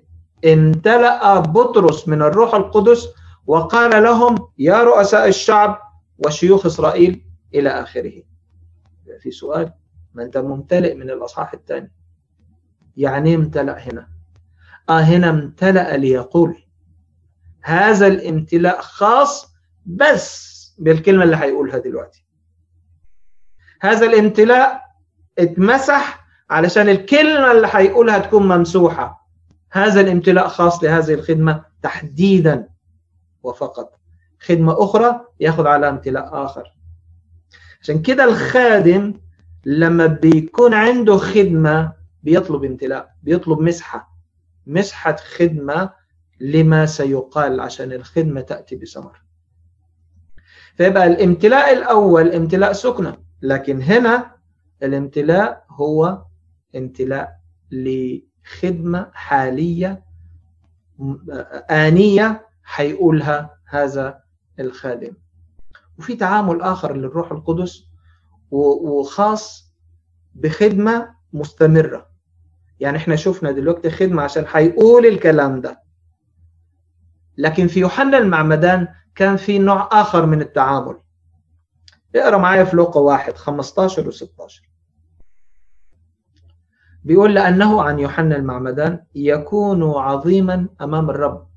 [0.45, 3.07] امتلأ بطرس من الروح القدس
[3.47, 5.79] وقال لهم يا رؤساء الشعب
[6.25, 8.23] وشيوخ إسرائيل إلى آخره.
[9.19, 9.73] في سؤال
[10.13, 11.91] ما أنت ممتلئ من الأصحاح الثاني
[12.97, 14.07] يعني امتلأ هنا؟
[14.89, 16.63] آه هنا امتلأ ليقول
[17.61, 19.53] هذا الامتلاء خاص
[19.85, 20.47] بس
[20.79, 22.26] بالكلمة اللي هيقولها دلوقتي.
[23.81, 24.81] هذا الامتلاء
[25.39, 29.27] اتمسح علشان الكلمة اللي هيقولها تكون ممسوحة.
[29.71, 32.67] هذا الامتلاء خاص لهذه الخدمة تحديدا
[33.43, 33.99] وفقط.
[34.39, 36.63] خدمة أخرى ياخذ على امتلاء آخر.
[37.81, 39.13] عشان كده الخادم
[39.65, 44.17] لما بيكون عنده خدمة بيطلب امتلاء بيطلب مسحة.
[44.67, 45.89] مسحة خدمة
[46.39, 49.21] لما سيقال عشان الخدمة تأتي بثمر.
[50.77, 54.35] فيبقى الامتلاء الأول امتلاء سكنة لكن هنا
[54.83, 56.25] الامتلاء هو
[56.75, 57.39] امتلاء
[57.71, 60.03] لخدمة حالية
[61.71, 64.19] آنية هيقولها هذا
[64.59, 65.13] الخادم.
[65.99, 67.83] وفي تعامل آخر للروح القدس
[68.51, 69.73] وخاص
[70.35, 72.09] بخدمة مستمرة.
[72.79, 75.83] يعني إحنا شفنا دلوقتي خدمة عشان هيقول الكلام ده.
[77.37, 80.97] لكن في يوحنا المعمدان كان في نوع آخر من التعامل.
[82.15, 84.63] اقرا معايا في لوقا واحد 15 و 16
[87.03, 91.47] بيقول لأنه عن يوحنا المعمدان يكون عظيما أمام الرب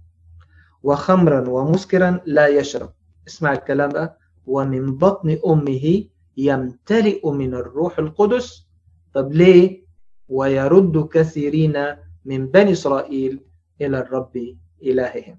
[0.83, 2.93] وخمرا ومسكرا لا يشرب.
[3.29, 4.19] اسمع الكلام ده.
[4.47, 6.05] ومن بطن أمه
[6.37, 8.67] يمتلئ من الروح القدس.
[9.15, 9.85] طب ليه؟
[10.29, 11.87] ويرد كثيرين
[12.25, 13.41] من بني إسرائيل
[13.81, 15.39] إلى الرب إلههم.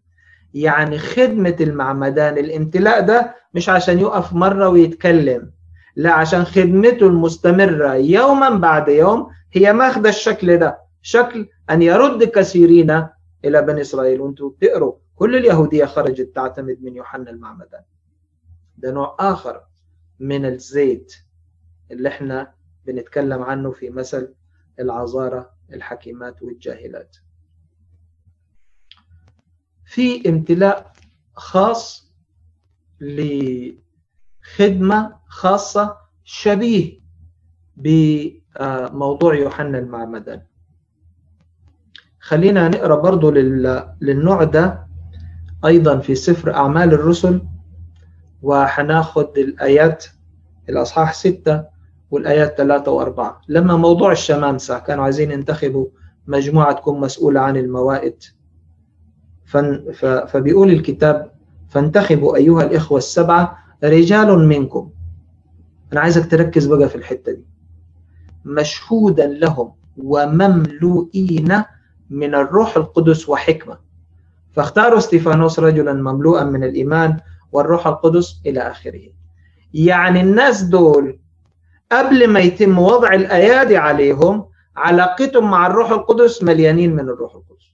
[0.53, 2.37] يعني خدمة المعمدان.
[2.37, 5.51] الامتلاء ده مش عشان يقف مرة ويتكلم
[5.95, 10.79] لا عشان خدمته المستمرة يوما بعد يوم هي ماخذة الشكل ده.
[11.01, 13.07] شكل أن يرد كثيرين
[13.45, 14.21] إلى بني إسرائيل.
[14.21, 17.81] وأنتم بتقروا كل اليهودية خرجت تعتمد من يوحنا المعمدان.
[18.77, 19.61] ده نوع آخر
[20.19, 21.13] من الزيت
[21.91, 22.53] اللي إحنا
[22.85, 24.33] بنتكلم عنه في مثل
[24.79, 27.17] العذارى الحكيمات والجاهلات.
[29.91, 30.91] في امتلاء
[31.35, 32.11] خاص
[34.49, 36.99] لخدمة خاصة شبيه
[37.77, 40.41] بموضوع يوحنا المعمدان.
[42.19, 43.31] خلينا نقرأ برضو
[44.01, 44.87] للنوع ده
[45.65, 47.41] أيضا في سفر أعمال الرسل
[48.41, 50.05] وحناخد الآيات
[50.69, 51.63] الأصحاح ستة
[52.11, 53.41] والآيات ثلاثة وأربعة.
[53.47, 55.87] لما موضوع الشمامسة كانوا عايزين ينتخبوا
[56.27, 58.23] مجموعة تكون مسؤولة عن الموائد.
[60.27, 61.31] فبيقول الكتاب
[61.69, 64.89] فانتخبوا أيها الإخوة السبعة رجال منكم.
[65.93, 67.45] أنا عايزك تركز بقى في الحتة دي.
[68.45, 71.63] مشهودا لهم ومملوئين
[72.09, 73.77] من الروح القدس وحكمة.
[74.51, 77.17] فاختاروا استيفانوس رجلا مملوءا من الإيمان
[77.51, 79.01] والروح القدس إلى آخره.
[79.73, 81.19] يعني الناس دول
[81.91, 87.71] قبل ما يتم وضع الأيادي عليهم علاقتهم مع الروح القدس مليانين من الروح القدس.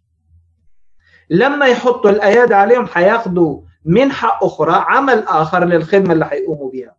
[1.30, 6.96] لما يحطوا الايادي عليهم هياخدوا منحة أخرى عمل آخر للخدمة اللي هيقوموا بها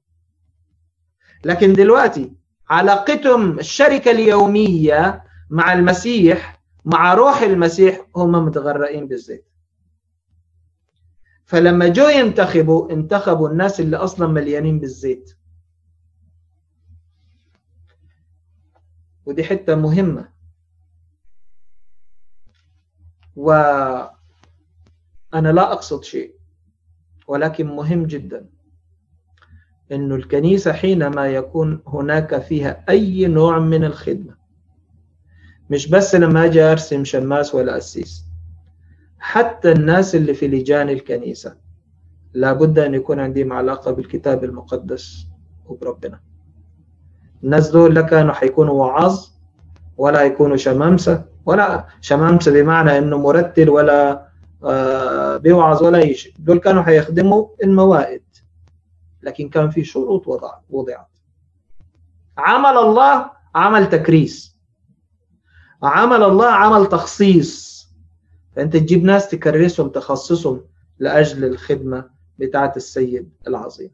[1.44, 2.32] لكن دلوقتي
[2.70, 9.44] علاقتهم الشركة اليومية مع المسيح مع روح المسيح هم متغرقين بالزيت.
[11.44, 15.36] فلما جو ينتخبوا انتخبوا الناس اللي أصلا مليانين بالزيت.
[19.26, 20.28] ودي حتة مهمة.
[23.36, 23.52] و
[25.34, 26.34] أنا لا أقصد شيء
[27.28, 28.46] ولكن مهم جدا.
[29.92, 34.34] أن الكنيسة حينما يكون هناك فيها أي نوع من الخدمة
[35.70, 38.24] مش بس لما أجي أرسم شماس ولا أسيس
[39.18, 41.56] حتى الناس اللي في لجان الكنيسة
[42.34, 45.26] لابد أن يكون عندهم علاقة بالكتاب المقدس
[45.66, 46.20] وبربنا.
[47.44, 49.28] الناس دول لا كانوا حيكونوا وعظ
[49.96, 54.27] ولا يكونوا شمامسة ولا شمامسة بمعنى أنه مرتل ولا
[54.64, 56.34] آه، بيوعظ ولا أي شيء.
[56.38, 58.22] دول كانوا هيخدموا الموائد
[59.22, 61.08] لكن كان في شروط وضع وضعت.
[62.38, 64.58] عمل الله عمل تكريس.
[65.82, 67.78] عمل الله عمل تخصيص.
[68.56, 70.64] فأنت تجيب ناس تكرسهم تخصصهم
[70.98, 73.90] لأجل الخدمة بتاعة السيد العظيم.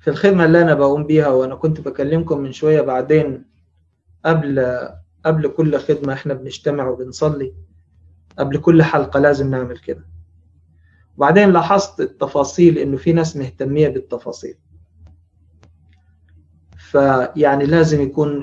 [0.00, 3.44] في الخدمة اللي أنا بقوم بيها وأنا كنت بكلمكم من شوية بعدين
[4.24, 4.78] قبل
[5.24, 7.54] قبل كل خدمة إحنا بنجتمع وبنصلي
[8.38, 10.04] قبل كل حلقة لازم نعمل كده.
[11.16, 14.54] وبعدين لاحظت التفاصيل إنه في ناس مهتمية بالتفاصيل.
[16.76, 18.40] فيعني لازم يكون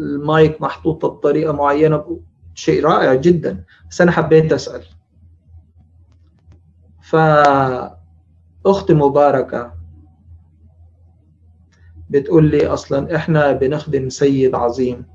[0.00, 2.20] المايك محطوط بطريقة معينة
[2.54, 3.64] شيء رائع جدا.
[3.90, 4.84] بس أنا حبيت أسأل.
[7.02, 7.94] فأختي
[8.94, 9.74] مباركة
[12.10, 15.06] بتقول لي أصلا إحنا بنخدم سيد عظيم.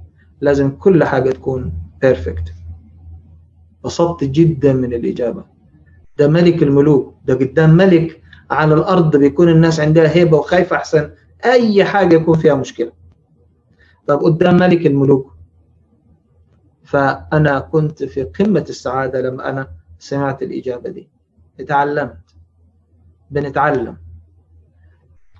[0.41, 2.54] لازم كل حاجة تكون بيرفكت
[3.85, 5.43] انبسطت جدا من الإجابة.
[6.17, 8.21] ده ملك الملوك ده قدام ملك
[8.51, 11.11] على الأرض بيكون الناس عندها هيبة وخايفة أحسن.
[11.45, 12.91] أي حاجة يكون فيها مشكلة.
[14.07, 15.35] طب قدام ملك الملوك.
[16.83, 19.67] فأنا كنت في قمة السعادة لما أنا
[19.99, 21.09] سمعت الإجابة دي.
[21.59, 22.35] اتعلمت.
[23.31, 23.97] بنتعلم.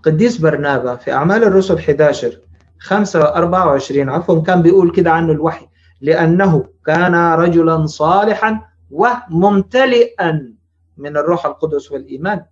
[0.03, 2.39] قديس برنابا في أعمال الرسل 11
[2.79, 5.67] 5 24 عفوا كان بيقول كده عنه الوحي.
[6.05, 10.55] لأنه كان رجلا صالحا وممتلئا
[10.97, 12.45] من الروح القدس والإيمان.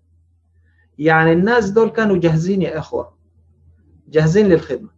[0.98, 3.13] يعني الناس دول كانوا جاهزين يا إخوة.
[4.08, 4.89] جاهزين للخدمة.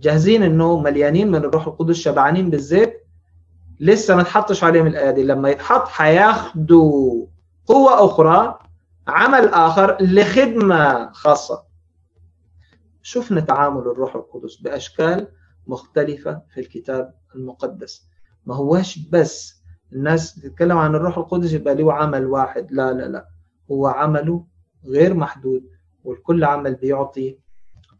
[0.00, 3.06] جاهزين إنه مليانين من الروح القدس شبعانين بالزيت.
[3.80, 5.22] لسه ما تحطش عليهم الآية دي.
[5.22, 7.26] لما يتحط هياخدوا
[7.66, 8.58] قوة أخرى
[9.08, 11.62] عمل آخر لخدمة خاصة.
[13.02, 15.28] شفنا تعامل الروح القدس بأشكال
[15.66, 18.08] مختلفة في الكتاب المقدس.
[18.46, 19.62] ما هواش بس
[19.92, 22.72] الناس تتكلم عن الروح القدس يبقى له عمل واحد.
[22.72, 23.28] لا لا لا.
[23.70, 24.46] هو عمله
[24.84, 25.70] غير محدود
[26.04, 27.38] والكل عمل بيعطي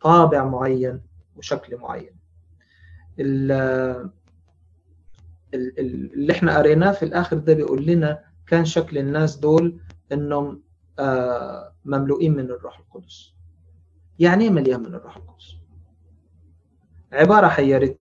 [0.01, 1.01] طابع معين
[1.37, 2.19] وشكل معين.
[5.55, 9.81] اللي إحنا قريناه في الآخر ده بيقول لنا كان شكل الناس دول
[10.13, 10.63] إنهم
[10.99, 13.35] آه، مملوئين من الروح القدس.
[14.19, 15.55] يعني إيه مليان من الروح القدس؟
[17.13, 17.99] عبارة حيرتني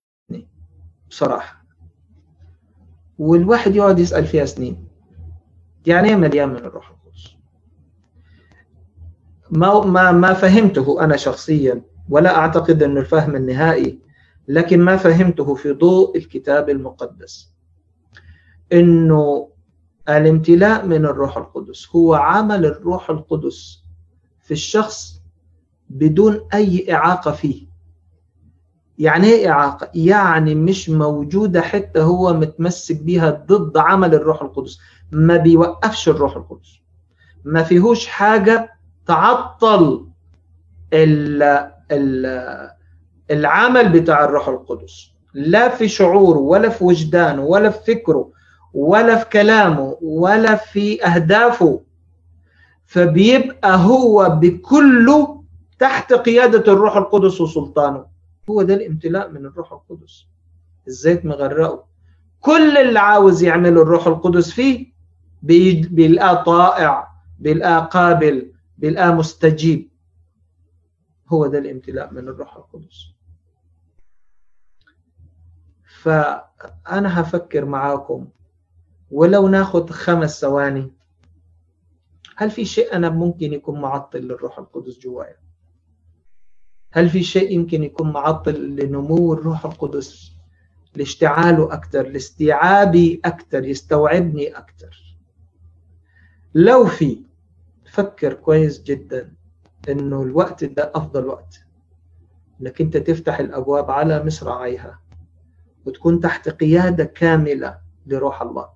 [1.10, 1.64] بصراحة.
[3.20, 4.88] والواحد يقعد يسأل فيها سنين.
[5.86, 7.36] يعني إيه مليان من الروح القدس.
[9.52, 14.00] ما ما ما فهمته أنا شخصيا ولا أعتقد أنه الفهم النهائي
[14.48, 17.54] لكن ما فهمته في ضوء الكتاب المقدس.
[18.74, 19.50] أنه
[20.10, 23.84] الامتلاء من الروح القدس هو عمل الروح القدس
[24.42, 25.22] في الشخص
[25.90, 27.68] بدون أي إعاقة فيه.
[28.98, 34.80] يعني إيه إعاقة؟ يعني مش موجودة حتى هو متمسك بيها ضد عمل الروح القدس.
[35.12, 36.80] ما بيوقفش الروح القدس.
[37.46, 38.74] ما فيهوش حاجة
[39.08, 40.08] تعطل
[43.32, 45.12] العمل بتاع الروح القدس.
[45.34, 48.30] لا في شعوره ولا في وجدانه ولا في فكره
[48.74, 51.82] ولا في كلامه ولا في أهدافه.
[52.86, 55.44] فبيبقى هو بكله
[55.80, 58.17] تحت قيادة الروح القدس وسلطانه.
[58.50, 60.26] هو ده الامتلاء من الروح القدس.
[60.88, 61.88] الزيت مغرقه
[62.40, 64.94] كل اللي عاوز يعمله الروح القدس فيه
[65.44, 67.08] بيلقاه طائع
[67.40, 69.90] بيلقاه قابل بيلقاه مستجيب.
[71.28, 73.14] هو ده الامتلاء من الروح القدس.
[76.02, 78.28] فأنا هفكر معاكم
[79.12, 80.92] ولو ناخد خمس ثواني
[82.36, 85.38] هل في شيء أنا ممكن يكون معطل للروح القدس جوايا؟
[86.98, 90.32] هل في شيء يمكن يكون معطل لنمو الروح القدس؟
[90.96, 95.18] لاشتعاله أكثر لاستيعابي أكثر يستوعبني أكثر
[96.56, 97.22] لو في
[97.92, 99.34] فكر كويس جدا
[99.90, 101.60] إنه الوقت ده أفضل وقت.
[102.62, 105.00] إنك أنت تفتح الأبواب على مصراعيها
[105.86, 108.70] وتكون تحت قيادة كاملة لروح الله.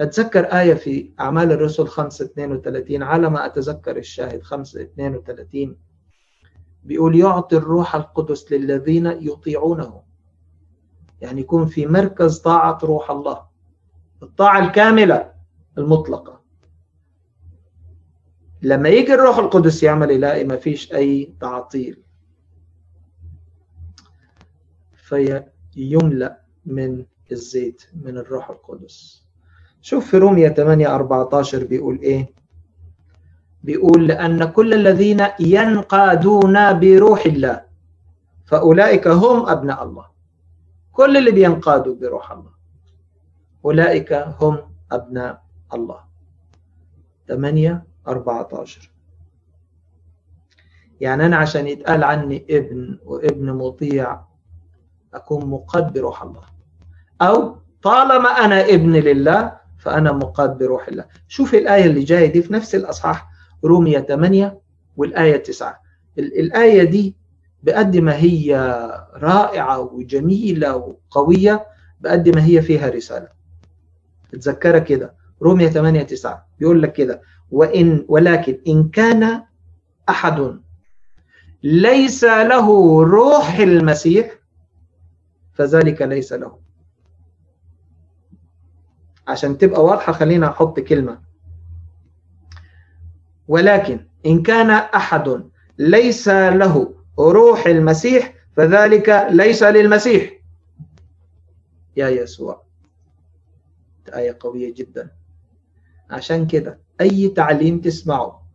[0.00, 5.76] أتذكر آية في أعمال الرسل 5 32 على ما أتذكر الشاهد 5 32
[6.84, 10.02] بيقول يعطي الروح القدس للذين يطيعونه.
[11.20, 13.46] يعني يكون في مركز طاعة روح الله.
[14.22, 15.32] الطاعة الكاملة
[15.78, 16.40] المطلقة.
[18.62, 22.02] لما يجي الروح القدس يعمل يلاقي ما فيش أي تعطيل.
[24.94, 29.26] فيملأ من الزيت من الروح القدس.
[29.82, 32.39] شوف في رومية 8 14 بيقول إيه؟
[33.62, 37.62] بيقول لأن كل الذين ينقادون بروح الله
[38.46, 40.06] فأولئك هم أبناء الله.
[40.92, 42.50] كل اللي بينقادوا بروح الله
[43.64, 44.58] أولئك هم
[44.92, 45.42] أبناء
[45.74, 46.00] الله.
[47.28, 48.90] 8 14
[51.00, 54.20] يعني أنا عشان يتقال عني ابن وابن مطيع
[55.14, 56.42] أكون مقاد بروح الله.
[57.22, 61.04] أو طالما أنا ابن لله فأنا مقاد بروح الله.
[61.28, 63.29] شوف الآية اللي جاية دي في نفس الأصحاح.
[63.64, 64.58] رومية 8
[64.96, 65.80] والآية 9
[66.18, 67.16] الآية دي
[67.62, 68.56] بقد ما هي
[69.14, 71.66] رائعة وجميلة وقوية
[72.00, 73.28] بقد ما هي فيها رسالة.
[74.32, 75.14] تذكرها كده.
[75.42, 77.22] رومية 8 9 بيقول لك كده.
[77.50, 79.42] وإن ولكن إن كان
[80.08, 80.60] أحد
[81.62, 84.30] ليس له روح المسيح
[85.52, 86.58] فذلك ليس له.
[89.28, 91.29] عشان تبقى واضحة خلينا أحط كلمة.
[93.50, 95.42] ولكن إن كان أحد
[95.78, 100.32] ليس له روح المسيح فذلك ليس للمسيح.
[101.96, 102.62] يا يسوع
[104.14, 105.10] آية قوية جدا.
[106.10, 108.46] عشان كده أي تعليم تسمعه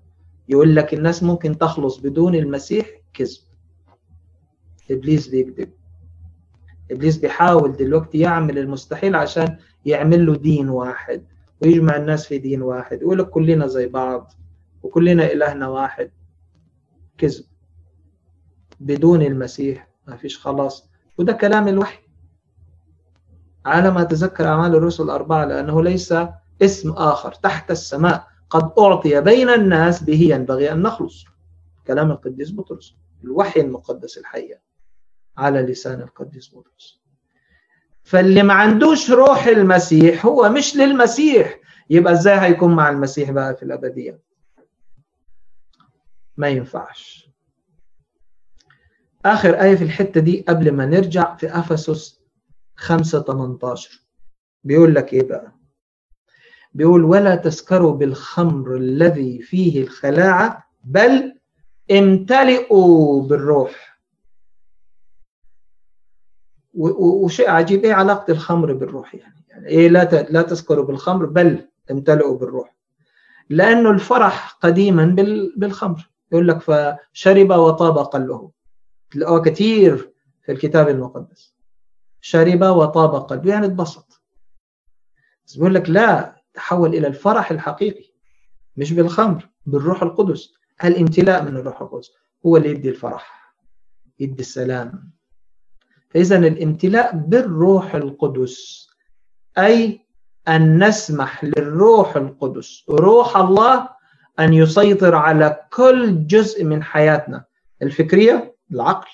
[0.50, 3.40] يقول لك الناس ممكن تخلص بدون المسيح كذب.
[4.92, 5.70] إبليس بيكذب.
[6.92, 11.24] إبليس بيحاول دلوقتي يعمل المستحيل عشان يعمل له دين واحد
[11.62, 12.98] ويجمع الناس في دين واحد.
[12.98, 14.34] ويقول لك كلنا زي بعض.
[14.86, 16.12] وكلنا إلهنا واحد.
[17.18, 17.46] كذب.
[18.80, 20.90] بدون المسيح ما فيش خلاص.
[21.18, 22.00] وده كلام الوحي.
[23.66, 26.14] على ما أتذكر أعمال الرسل الأربعة لأنه ليس
[26.62, 27.32] اسم آخر.
[27.34, 31.26] تحت السماء قد أعطي بين الناس به ينبغي أن نخلص.
[31.88, 32.96] كلام القديس بطرس.
[33.24, 34.62] الوحي المقدس الحية
[35.38, 37.02] على لسان القديس بطرس.
[38.04, 41.60] فاللي ما عندوش روح المسيح هو مش للمسيح.
[41.90, 44.25] يبقى إزاي هيكون مع المسيح بقى في الأبدية؟
[46.38, 47.30] ما ينفعش.
[49.26, 52.22] آخر آية في الحتة دي قبل ما نرجع في أفسس
[52.76, 54.02] 5 18
[54.64, 55.52] بيقول لك إيه بقى؟
[56.74, 61.40] بيقول ولا تسكروا بالخمر الذي فيه الخلاعة بل
[61.92, 64.00] امتلئوا بالروح.
[66.74, 72.38] وشيء عجيب إيه علاقة الخمر بالروح يعني, يعني إيه لا لا تسكروا بالخمر بل امتلئوا
[72.38, 72.76] بالروح.
[73.50, 75.06] لأنه الفرح قديما
[75.58, 76.10] بالخمر.
[76.32, 78.52] يقول لك فشرب وطاب قلبه.
[79.12, 80.12] تلاقوها كثير
[80.46, 81.56] في الكتاب المقدس.
[82.22, 84.22] شرب وطاب قلبه يعني اتبسط.
[85.46, 88.12] بس بيقول لك لا تحول إلى الفرح الحقيقي
[88.78, 90.54] مش بالخمر بالروح القدس.
[90.84, 92.12] الامتلاء من الروح القدس
[92.46, 93.56] هو اللي يدي الفرح
[94.20, 95.12] يدي السلام.
[96.10, 98.88] فإذا الامتلاء بالروح القدس
[99.58, 100.06] أي
[100.48, 103.90] أن نسمح للروح القدس روح الله
[104.40, 107.46] أن يسيطر على كل جزء من حياتنا
[107.82, 109.08] الفكرية العقل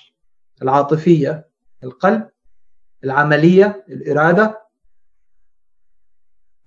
[0.62, 1.48] العاطفية
[1.84, 2.28] القلب
[3.04, 4.62] العملية الإرادة.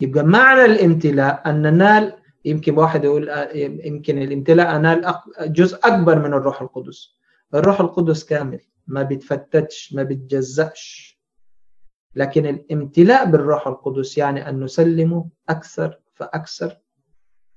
[0.02, 3.30] يبقى معنى الامتلاء أن ننال يمكن واحد يقول
[3.86, 7.16] يمكن الامتلاء أنال جزء أكبر من الروح القدس.
[7.54, 11.16] الروح القدس كامل ما بيتفتتش ما بيتجزأش.
[12.16, 16.78] لكن الامتلاء بالروح القدس يعني أن نسلمه أكثر فأكثر.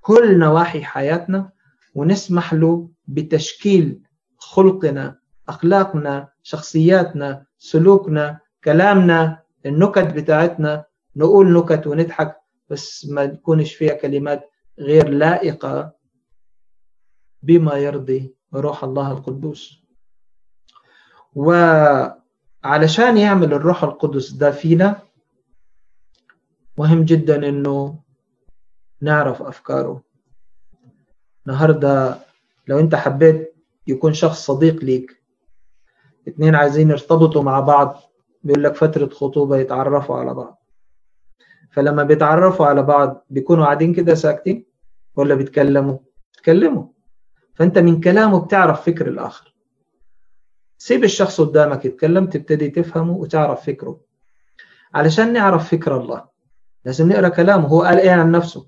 [0.09, 1.50] كل نواحي حياتنا
[1.94, 4.00] ونسمح له بتشكيل
[4.38, 10.84] خلقنا أخلاقنا شخصياتنا سلوكنا كلامنا النكت بتاعتنا.
[11.16, 12.36] نقول نكت ونضحك
[12.70, 15.92] بس ما تكونش فيها كلمات غير لائقة
[17.42, 19.82] بما يرضي روح الله القدوس.
[21.34, 25.02] وعلشان يعمل الروح القدس ده فينا
[26.78, 28.00] مهم جدا إنه
[29.01, 30.03] نعرف أفكاره.
[31.46, 32.18] النهارده
[32.66, 33.55] لو أنت حبيت
[33.86, 35.22] يكون شخص صديق ليك
[36.28, 38.01] اتنين عايزين يرتبطوا مع بعض
[38.42, 40.62] بيقول لك فترة خطوبة يتعرفوا على بعض.
[41.70, 44.66] فلما بيتعرفوا على بعض بيكونوا قاعدين كده ساكتين
[45.16, 45.99] ولا بيتكلموا؟
[46.34, 46.84] بيتكلموا.
[47.55, 49.55] فأنت من كلامه بتعرف فكر الآخر.
[50.78, 54.01] سيب الشخص قدامك يتكلم تبتدي تفهمه وتعرف فكره.
[54.94, 56.28] علشان نعرف فكر الله
[56.84, 57.68] لازم نقرأ كلامه.
[57.68, 58.66] هو قال إيه عن نفسه؟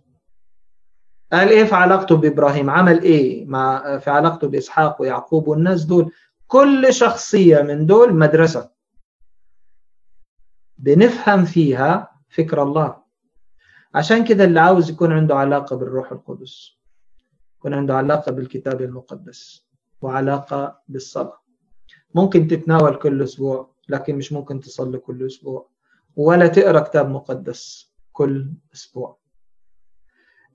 [1.33, 6.12] قال إيه في علاقته بإبراهيم؟ عمل إيه؟ مع في علاقته بإسحاق ويعقوب والناس دول.
[6.47, 8.70] كل شخصية من دول مدرسة.
[10.78, 12.97] بنفهم فيها فكر الله.
[13.95, 16.78] عشان كده اللي عاوز يكون عنده علاقة بالروح القدس.
[17.59, 19.66] يكون عنده علاقة بالكتاب المقدس.
[20.03, 21.41] وعلاقة بالصلاة.
[22.14, 25.68] ممكن تتناول كل أسبوع لكن مش ممكن تصلي كل أسبوع.
[26.16, 29.20] ولا تقرأ كتاب مقدس كل أسبوع.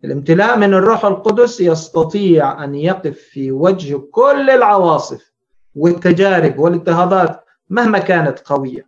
[0.04, 5.34] الامتلاء من الروح القدس يستطيع أن يقف في وجه كل العواصف
[5.76, 8.88] والتجارب والاضطهادات مهما كانت قوية.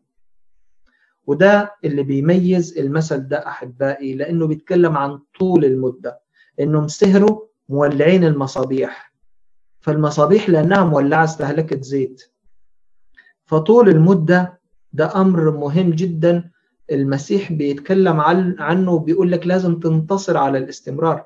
[1.28, 6.20] وده اللي بيميز المثل ده أحبائي لأنه بيتكلم عن طول المدة
[6.60, 9.14] إنهم سهروا مولعين المصابيح.
[9.80, 12.32] فالمصابيح لأنها مولعة استهلكت زيت.
[13.46, 14.60] فطول المدة
[14.94, 16.52] ده أمر مهم جدا
[16.92, 18.20] المسيح بيتكلم
[18.60, 21.26] عنه بيقول لك لازم تنتصر على الاستمرار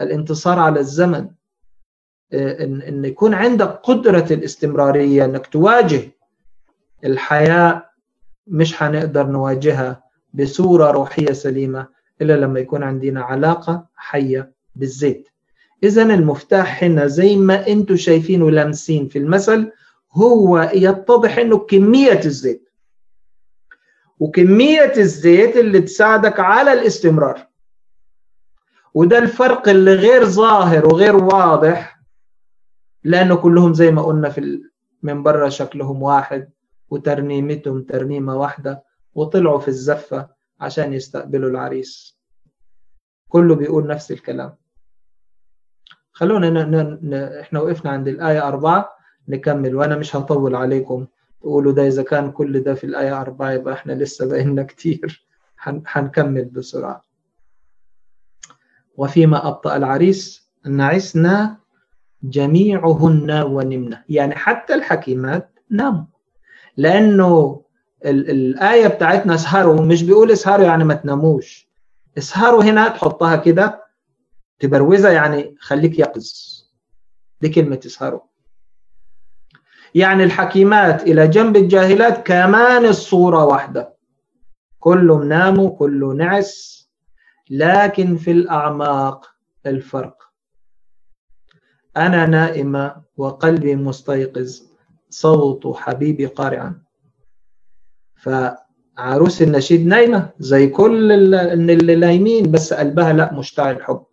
[0.00, 1.28] الانتصار على الزمن
[2.34, 6.00] إن, إن يكون عندك قدرة الاستمرارية إنك تواجه
[7.04, 7.90] الحياة
[8.46, 10.02] مش هنقدر نواجهها
[10.34, 11.86] بصورة روحية سليمة
[12.22, 15.28] إلا لما يكون عندنا علاقة حية بالزيت.
[15.82, 19.72] إذا المفتاح هنا زي ما أنتم شايفين ولامسين في المثل
[20.12, 22.65] هو يتضح إنه كمية الزيت.
[24.20, 27.46] وكمية الزيت اللي تساعدك على الاستمرار.
[28.94, 32.00] وده الفرق اللي غير ظاهر وغير واضح
[33.04, 34.62] لأنه كلهم زي ما قلنا في
[35.02, 36.50] من بره شكلهم واحد
[36.90, 40.28] وترنيمتهم ترنيمة واحدة وطلعوا في الزفة
[40.60, 42.18] عشان يستقبلوا العريس.
[43.28, 44.56] كله بيقول نفس الكلام.
[46.12, 46.98] خلونا ن...
[47.02, 47.14] ن...
[47.14, 48.96] إحنا وقفنا عند الآية أربعة
[49.28, 51.06] نكمل وأنا مش هطول عليكم.
[51.46, 55.26] يقولوا ده إذا كان كل ده في الآية أربعة يبقى إحنا لسه بقينا كتير.
[55.86, 57.04] حنكمل بسرعة.
[58.96, 61.56] وفيما أبطأ العريس نعسنا
[62.22, 64.04] جميعهن ونمنا.
[64.08, 66.04] يعني حتى الحكيمات ناموا
[66.76, 67.62] لأنه
[68.04, 71.68] الآية بتاعتنا اسهروا مش بيقول اسهروا يعني ما تناموش.
[72.18, 73.84] اسهروا هنا تحطها كده
[74.58, 76.32] تبروزها يعني خليك يقظ.
[77.40, 78.20] دي كلمة اسهروا.
[79.96, 83.96] يعني الحكيمات إلى جنب الجاهلات كمان الصورة واحدة.
[84.78, 86.82] كله ناموا كله نعس
[87.50, 89.30] لكن في الأعماق
[89.66, 90.16] الفرق.
[91.96, 94.62] أنا نائمة وقلبي مستيقظ
[95.10, 96.82] صوت حبيبي قارعا.
[98.16, 104.04] فعروس النشيد نايمة زي كل اللي نايمين بس قلبها لا مشتعل حب.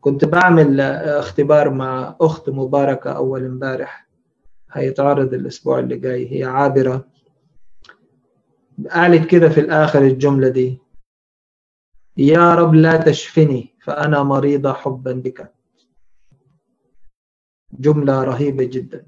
[0.00, 4.06] كنت بعمل اختبار مع أخت مباركة أول امبارح.
[4.72, 6.38] هيتعرض الأسبوع اللي جاي.
[6.40, 7.08] هي عابرة.
[8.90, 10.78] قالت كده في الآخر الجملة دي.
[12.16, 15.52] يا رب لا تشفني فأنا مريضة حبا بك.
[17.72, 19.06] جملة رهيبة جدا.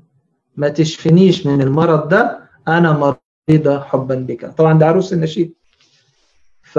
[0.57, 3.17] ما تشفنيش من المرض ده أنا
[3.49, 4.47] مريضة حبا بك.
[4.47, 5.55] طبعا ده عروس النشيد.
[6.63, 6.79] ف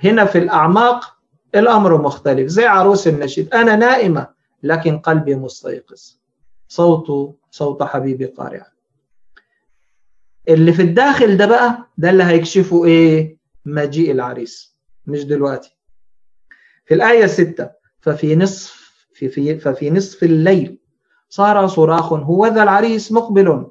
[0.00, 1.17] هنا في الأعماق
[1.54, 2.46] الأمر مختلف.
[2.48, 3.54] زي عروس النشيد.
[3.54, 4.28] أنا نائمة
[4.62, 6.18] لكن قلبي مستيقظ.
[6.68, 8.66] صوته صوت حبيبي قارع
[10.48, 14.76] اللي في الداخل ده بقى ده اللي هيكشفه إيه؟ مجيء العريس.
[15.06, 15.76] مش دلوقتي.
[16.86, 17.70] في الآية 6
[18.00, 20.78] ففي نصف في في ففي نصف الليل
[21.28, 23.70] صار صراخ هو ذا العريس مقبل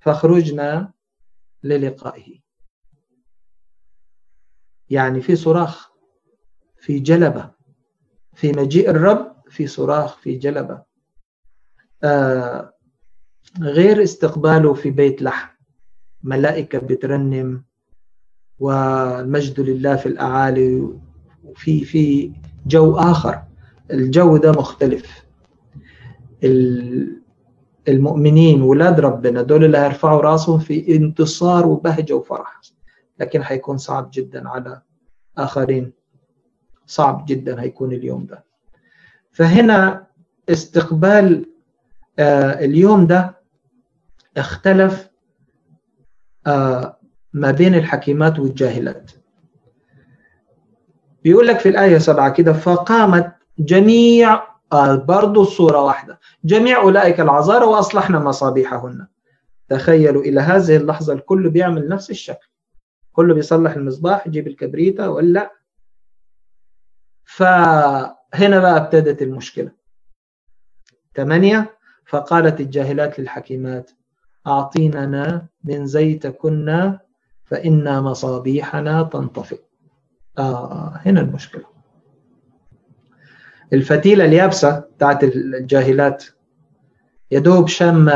[0.00, 0.92] فخرجنا
[1.62, 2.40] للقائه.
[4.90, 5.91] يعني في صراخ.
[6.82, 7.50] في جلبة
[8.34, 10.82] في مجيء الرب في صراخ في جلبة.
[12.02, 12.72] آه
[13.60, 15.48] غير استقباله في بيت لحم.
[16.22, 17.64] ملائكة بترنم
[18.58, 20.88] والمجد لله في الأعالي
[21.44, 22.32] وفي في
[22.66, 23.42] جو آخر.
[23.90, 25.24] الجو ده مختلف.
[27.88, 32.60] المؤمنين ولاد ربنا دول اللي هيرفعوا راسهم في انتصار وبهجة وفرح.
[33.20, 34.82] لكن هيكون صعب جدا على
[35.38, 35.92] آخرين.
[36.86, 38.44] صعب جدا هيكون اليوم ده.
[39.32, 40.06] فهنا
[40.48, 41.46] استقبال
[42.18, 43.36] آه اليوم ده
[44.36, 45.08] اختلف
[46.46, 46.98] آه
[47.32, 49.10] ما بين الحكيمات والجاهلات.
[51.24, 56.18] بيقول لك في الآية سبعة كده فقامت جميع آه برضو الصورة واحدة.
[56.44, 59.06] جميع أولئك العذارى وأصلحنا مصابيحهن.
[59.68, 62.48] تخيلوا إلى هذه اللحظة الكل بيعمل نفس الشكل.
[63.12, 65.52] كله بيصلح المصباح يجيب الكبريتة ولا
[67.24, 69.70] فهنا بقى ابتدت المشكلة.
[71.14, 73.90] ثمانية فقالت الجاهلات للحكيمات
[74.46, 76.98] أعطيننا من زيتكن
[77.44, 79.60] فإن مصابيحنا تنطفئ.
[80.38, 81.64] آه هنا المشكلة.
[83.72, 86.24] الفتيلة اليابسة بتاعت الجاهلات
[87.30, 88.10] يدوب شم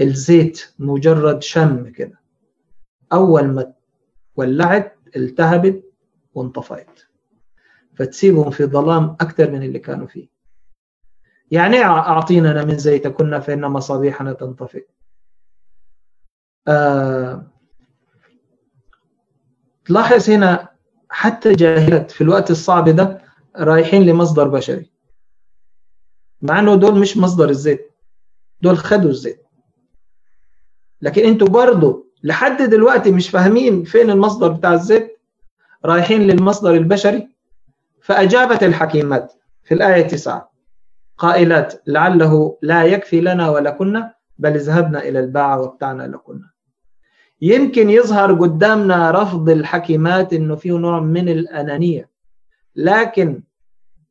[0.00, 2.20] الزيت مجرد شم كده.
[3.12, 3.72] أول ما
[4.36, 5.84] ولعت التهبت
[6.34, 7.00] وانطفأت
[7.98, 10.28] فتسيبهم في ظلام أكثر من اللي كانوا فيه.
[11.50, 14.86] يعني أعطينا من زيتكن فإن مصابيحنا تنطفئ.
[16.68, 17.46] آه
[19.84, 20.68] تلاحظ هنا
[21.10, 23.22] حتى جاهلات في الوقت الصعب ده
[23.56, 24.90] رايحين لمصدر بشري.
[26.42, 27.92] مع إنه دول مش مصدر الزيت
[28.60, 29.42] دول خدوا الزيت.
[31.02, 35.18] لكن أنتوا برضه لحد دلوقتي مش فاهمين فين المصدر بتاع الزيت؟
[35.84, 37.37] رايحين للمصدر البشري؟
[38.08, 39.32] فأجابت الحكيمات
[39.64, 40.52] في الآية 9
[41.18, 46.50] قائلات لعله لا يكفي لنا ولكنا بل ذهبنا إلى الباعة وابتعنا لكنا.
[47.40, 52.10] يمكن يظهر قدامنا رفض الحكيمات إنه فيه نوع من الأنانية
[52.76, 53.42] لكن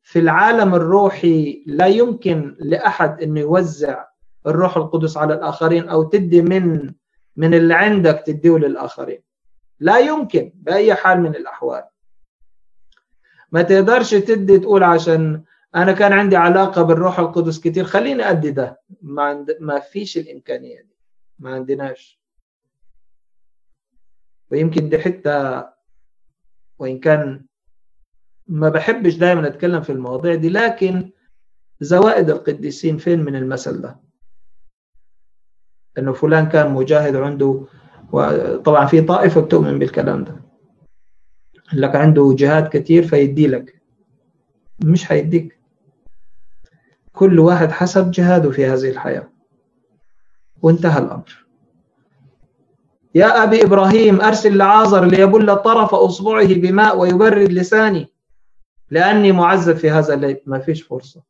[0.02, 4.04] في العالم الروحي لا يمكن لأحد إنه يوزع
[4.46, 6.92] الروح القدس على الآخرين أو تدي من
[7.36, 9.22] من اللي عندك تديه للآخرين.
[9.80, 11.82] لا يمكن بأي حال من الأحوال.
[13.52, 15.42] ما تقدرش تدي تقول عشان
[15.74, 17.84] أنا كان عندي علاقة بالروح القدس كتير.
[17.84, 18.80] خليني أدي ده.
[19.02, 19.56] ما عند...
[19.60, 20.96] ما فيش الإمكانية دي.
[21.38, 22.20] ما عندناش.
[24.50, 25.64] ويمكن دي حتة
[26.78, 27.44] وإن كان
[28.46, 31.10] ما بحبش دايما أتكلم في المواضيع دي لكن
[31.80, 34.00] زوائد القديسين فين من المثل ده؟
[35.98, 37.66] إنه فلان كان مجاهد عنده
[38.12, 40.47] وطبعا في طائفة بتؤمن بالكلام ده.
[41.72, 43.80] لك عنده جهاد كتير فيدي لك.
[44.84, 45.58] مش هيديك
[47.12, 49.28] كل واحد حسب جهاده في هذه الحياة.
[50.62, 51.46] وانتهى الأمر.
[53.14, 58.08] يا أبي إبراهيم أرسل لعازر ليبل طرف أصبعه بماء ويبرد لساني
[58.90, 60.40] لأني معذب في هذا الليل.
[60.46, 61.22] ما فيش فرصة.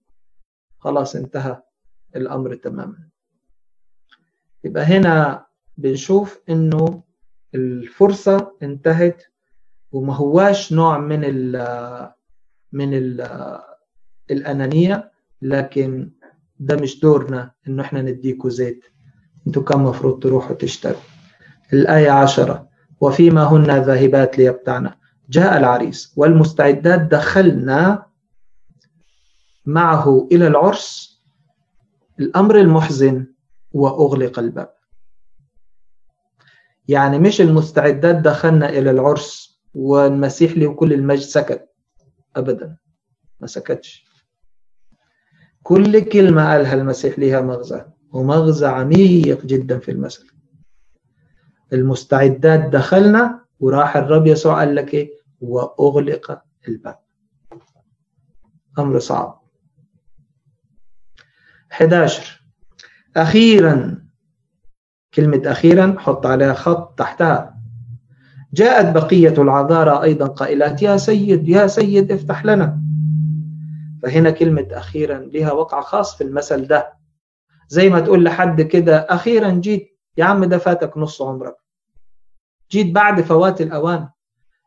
[0.79, 1.63] خلاص انتهى
[2.17, 3.09] الأمر تماما.
[4.65, 5.47] يبقى هنا
[5.79, 7.03] بنشوف إنه
[7.55, 9.23] الفرصة انتهت
[9.93, 11.57] وما هواش نوع من ال
[12.73, 13.21] من ال
[14.31, 15.13] الأنانية
[15.43, 16.11] لكن
[16.59, 18.85] ده مش دورنا إنه إحنا نديكوا زيت.
[19.47, 21.01] إنتوا كان مفروض تروحوا تشتروا.
[21.73, 22.69] الآية عشرة
[23.01, 24.91] وفيما هن ذاهبات ليبتعن
[25.31, 28.07] جاء العريس والمستعدات دخلنا
[29.67, 31.19] معه إلى العرس
[32.21, 33.27] الأمر المحزن
[33.73, 34.75] وأغلق الباب.
[36.89, 39.48] يعني مش المستعدات دخلنا إلى العرس
[39.79, 41.69] والمسيح له كل المجد سكت.
[42.37, 42.77] أبدا.
[43.41, 44.05] ما سكتش.
[45.63, 50.27] كل كلمة قالها المسيح لها مغزى ومغزى عميق جدا في المثل.
[51.73, 55.11] المستعدات دخلنا وراح الرب يسوع قال لك إيه؟
[55.41, 56.99] وأغلق الباب.
[58.79, 59.43] أمر صعب.
[61.73, 62.43] 11
[63.17, 64.05] أخيرا.
[65.15, 67.58] كلمة أخيرا حط عليها خط تحتها.
[68.59, 72.81] جاءت بقية العذارى أيضا قائلات يا سيد يا سيد افتح لنا.
[74.03, 76.93] فهنا كلمة أخيرا لها وقع خاص في المثل ده.
[77.69, 79.99] زي ما تقول لحد كده أخيرا جيت.
[80.17, 81.57] يا عم ده فاتك نص عمرك.
[82.71, 84.09] جيت بعد فوات الأوان.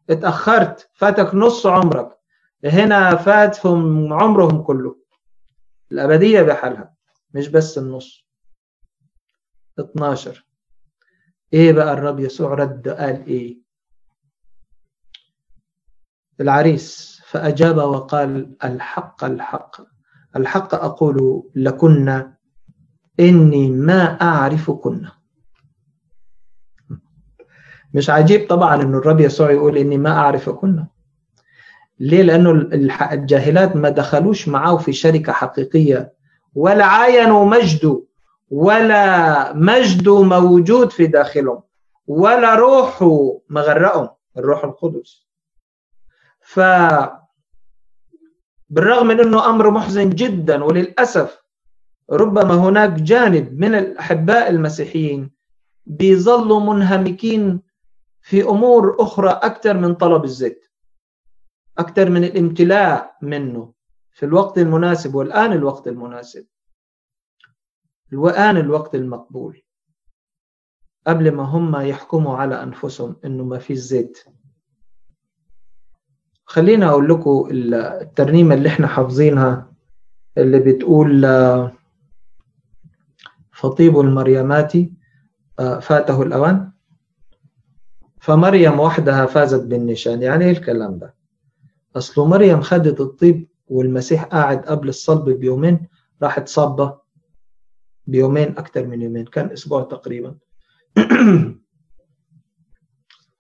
[0.10, 2.18] اتأخرت فاتك نص عمرك.
[2.66, 4.96] هنا فاتهم عمرهم كله.
[5.92, 6.94] الأبدية بحالها
[7.34, 8.26] مش بس النص.
[9.80, 10.46] 12
[11.54, 13.61] إيه بقى الرب يسوع رد؟ قال إيه؟
[16.42, 19.76] العريس فأجاب وقال الحق الحق.
[20.36, 22.24] الحق أقول لكن
[23.20, 25.06] إني ما أعرفكن.
[27.94, 30.86] مش عجيب طبعا إنه الرب يسوع يقول إني ما أعرفكن.
[32.00, 32.52] ليه؟ لأنه
[33.12, 36.14] الجاهلات ما دخلوش معه في شركة حقيقية.
[36.56, 38.04] ولا عاينوا مجده
[38.50, 41.64] ولا مجده موجود في داخلهم
[42.08, 44.10] ولا روحه مغرقهم.
[44.38, 45.31] الروح القدس.
[46.42, 46.60] ف
[48.70, 51.42] بالرغم من إنه أمر محزن جدا وللأسف
[52.12, 55.32] ربما هناك جانب من الأحباء المسيحيين
[55.86, 57.62] بيظلوا منهمكين
[58.22, 60.66] في أمور أخرى أكثر من طلب الزيت
[61.78, 63.74] أكثر من الامتلاء منه
[64.12, 66.48] في الوقت المناسب والآن الوقت المناسب.
[68.14, 69.62] والآن الوقت المقبول.
[71.08, 74.24] قبل ما هم يحكموا على أنفسهم إنه ما في زيت
[76.52, 79.72] خلينا أقول لكم الترنيمة اللي إحنا حافظينها
[80.38, 81.26] اللي بتقول
[83.52, 84.74] فطيب المريمات
[85.60, 86.72] آه، فاته الأوان.
[88.20, 91.16] فمريم وحدها فازت بالنشان يعني إيه الكلام ده؟
[91.96, 95.88] اصله مريم خدت الطيب والمسيح قاعد قبل الصلب بيومين
[96.24, 97.00] راحت صابة
[98.08, 100.36] بيومين أكثر من يومين كان أسبوع تقريبا.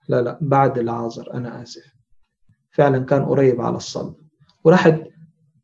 [0.09, 2.00] لا لا بعد العازر أنا آسف.
[2.71, 4.13] فعلا كان قريب على الصلب.
[4.63, 4.95] وراحت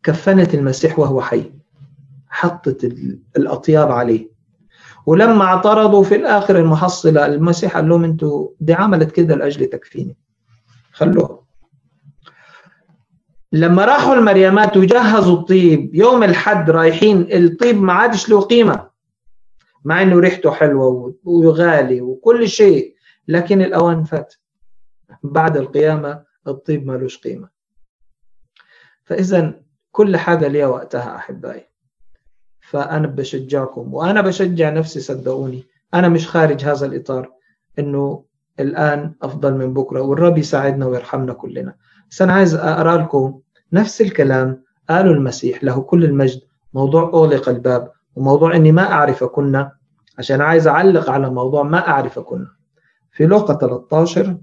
[0.03, 1.51] كفنت المسيح وهو حي
[2.29, 2.83] حطت
[3.37, 4.29] الأطياب عليه.
[5.05, 10.17] ولما اعترضوا في الآخر المحصلة المسيح قال لهم أنتوا دي عملت كده لأجل تكفيني.
[10.91, 11.39] خلوها.
[13.51, 18.87] لما راحوا المريمات وجهزوا الطيب يوم الحد رايحين الطيب ما عادش له قيمة
[19.85, 22.95] مع إنه ريحته حلوة وغالي وكل شيء
[23.27, 24.33] لكن الأوان فات.
[25.23, 27.49] بعد القيامة الطيب ملوش قيمة.
[29.03, 29.53] فاذا
[29.91, 31.67] كل حاجة ليها وقتها أحبائي.
[32.61, 35.63] فأنا بشجعكم وأنا بشجع نفسي صدقوني.
[35.93, 37.31] أنا مش خارج هذا الإطار
[37.79, 38.25] إنه
[38.59, 41.75] الآن أفضل من بكرة والرب يساعدنا ويرحمنا كلنا.
[42.09, 43.39] بس أنا عايز أقرأ لكم
[43.73, 46.41] نفس الكلام قاله المسيح له كل المجد
[46.73, 49.71] موضوع أغلق الباب وموضوع إني ما أعرف كنا
[50.17, 52.51] عشان عايز أعلق على موضوع ما أعرف كنا.
[53.11, 54.37] في لوقا 13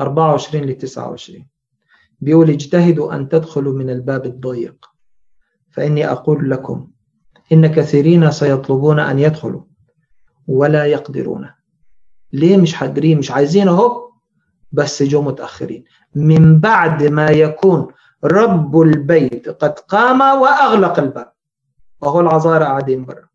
[0.00, 1.46] 24 ل 29
[2.20, 4.86] بيقول اجتهدوا أن تدخلوا من الباب الضيق.
[5.70, 6.88] فإني أقول لكم
[7.52, 9.62] إن كثيرين سيطلبون أن يدخلوا
[10.48, 11.50] ولا يقدرون.
[12.32, 14.10] ليه مش قادرين مش عايزين أهو.
[14.72, 15.84] بس جو متأخرين.
[16.14, 17.88] من بعد ما يكون
[18.24, 21.32] رب البيت قد قام وأغلق الباب.
[22.00, 23.28] وهو العذارى قاعدين برا.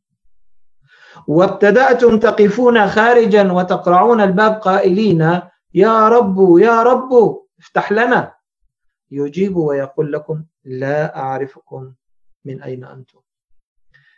[1.27, 5.41] وابتدأتم تقفون خارجا وتقرعون الباب قائلين
[5.84, 7.11] يا رب يا رب
[7.59, 8.34] افتح لنا.
[9.11, 11.93] يجيب ويقول لكم لا أعرفكم
[12.45, 13.19] من أين أنتم.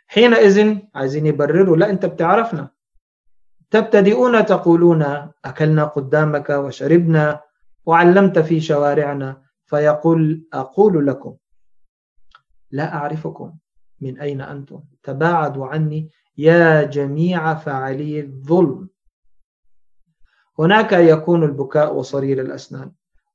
[0.06, 2.70] حينئذ عايزين يبرروا لا أنت بتعرفنا.
[3.70, 5.02] تبتدئون تقولون
[5.44, 7.40] أكلنا قدامك وشربنا
[7.86, 11.36] وعلمت في شوارعنا فيقول أقول لكم
[12.70, 13.48] لا أعرفكم
[14.00, 14.80] من أين أنتم.
[15.02, 18.88] تباعدوا عني يا جميع فاعلي الظلم.
[20.60, 22.92] هناك يكون البكاء وصرير الأسنان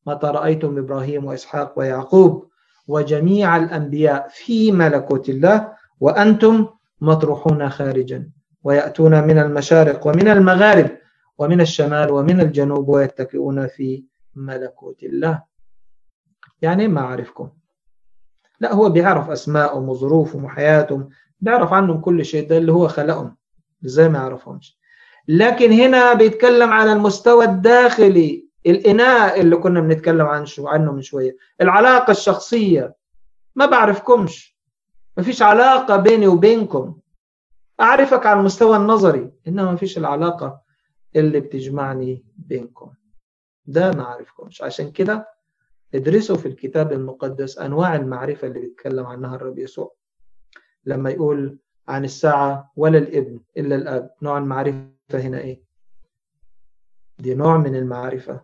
[0.08, 2.50] متى رأيتم إبراهيم وإسحاق ويعقوب
[2.88, 6.68] وجميع الأنبياء في ملكوت الله وأنتم
[7.02, 8.30] مطروحون خارجا
[8.64, 10.90] ويأتون من المشارق ومن المغارب
[11.38, 14.04] ومن الشمال ومن الجنوب ويتكئون في
[14.36, 15.44] ملكوت الله.
[16.62, 17.50] يعني ما أعرفكم.
[18.60, 21.10] لا هو بيعرف أسمائهم وظروفهم وحياتهم
[21.42, 23.36] بيعرف عنهم كل شيء ده اللي هو خلقهم
[23.86, 24.80] إزاي ما يعرفهمش.
[25.28, 31.38] لكن هنا بيتكلم على المستوى الداخلي الإناء اللي كنا بنتكلم عن شو عنه من شوية.
[31.62, 32.96] العلاقة الشخصية.
[33.56, 34.58] ما بعرفكمش.
[35.18, 36.98] ما فيش علاقة بيني وبينكم.
[37.82, 40.62] أعرفك على المستوى النظري إنما ما فيش العلاقة
[41.16, 42.92] اللي بتجمعني بينكم.
[43.66, 44.62] ده ما أعرفكمش.
[44.62, 45.30] عشان كده
[45.96, 49.96] ادرسوا في الكتاب المقدس أنواع المعرفة اللي بيتكلم عنها الرب يسوع.
[50.86, 51.58] لما يقول
[51.88, 55.64] عن الساعة ولا الإبن إلا الأب نوع المعرفة هنا إيه؟
[57.20, 58.42] دي نوع من المعرفة.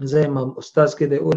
[0.00, 1.36] زي ما أستاذ كده يقول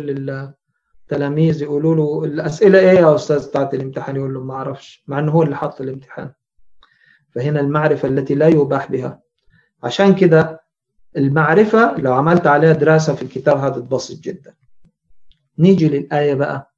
[1.09, 5.31] للتلاميذ يقولوا له الأسئلة إيه يا أستاذ بتاعت الامتحان؟ يقول له ما أعرفش مع إنه
[5.31, 6.31] هو اللي حط الامتحان.
[7.31, 9.21] فهنا المعرفة التي لا يباح بها.
[9.83, 10.61] عشان كده
[11.17, 14.55] المعرفة لو عملت عليها دراسة في الكتاب هذا بسيط جدا.
[15.59, 16.73] نيجي للآية بقى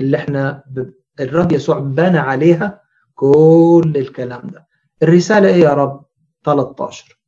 [0.00, 0.90] اللي إحنا ب...
[1.20, 2.82] الرب يسوع بنى عليها
[3.14, 4.66] كل الكلام ده.
[5.02, 6.07] الرسالة إيه يا رب؟
[6.54, 7.18] 13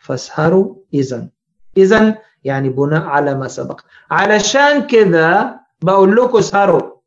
[0.00, 1.28] فاسهروا إذا
[1.76, 3.80] إذا يعني بناء على ما سبق.
[4.10, 6.98] علشان كده بقول لكم اسهروا.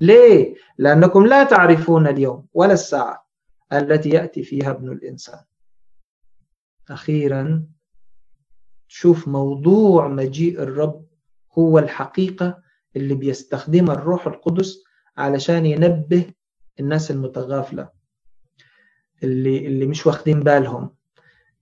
[0.00, 3.28] ليه؟ لأنكم لا تعرفون اليوم ولا الساعة
[3.72, 5.40] التي يأتي فيها ابن الإنسان.
[6.90, 7.66] أخيرا
[8.88, 11.06] شوف موضوع مجيء الرب
[11.58, 12.62] هو الحقيقة
[12.96, 14.84] اللي بيستخدمها الروح القدس
[15.16, 16.24] علشان ينبه
[16.80, 17.97] الناس المتغافلة.
[19.22, 20.90] اللي اللي مش واخدين بالهم.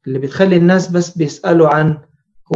[0.07, 1.99] اللي بتخلي الناس بس بيسألوا عن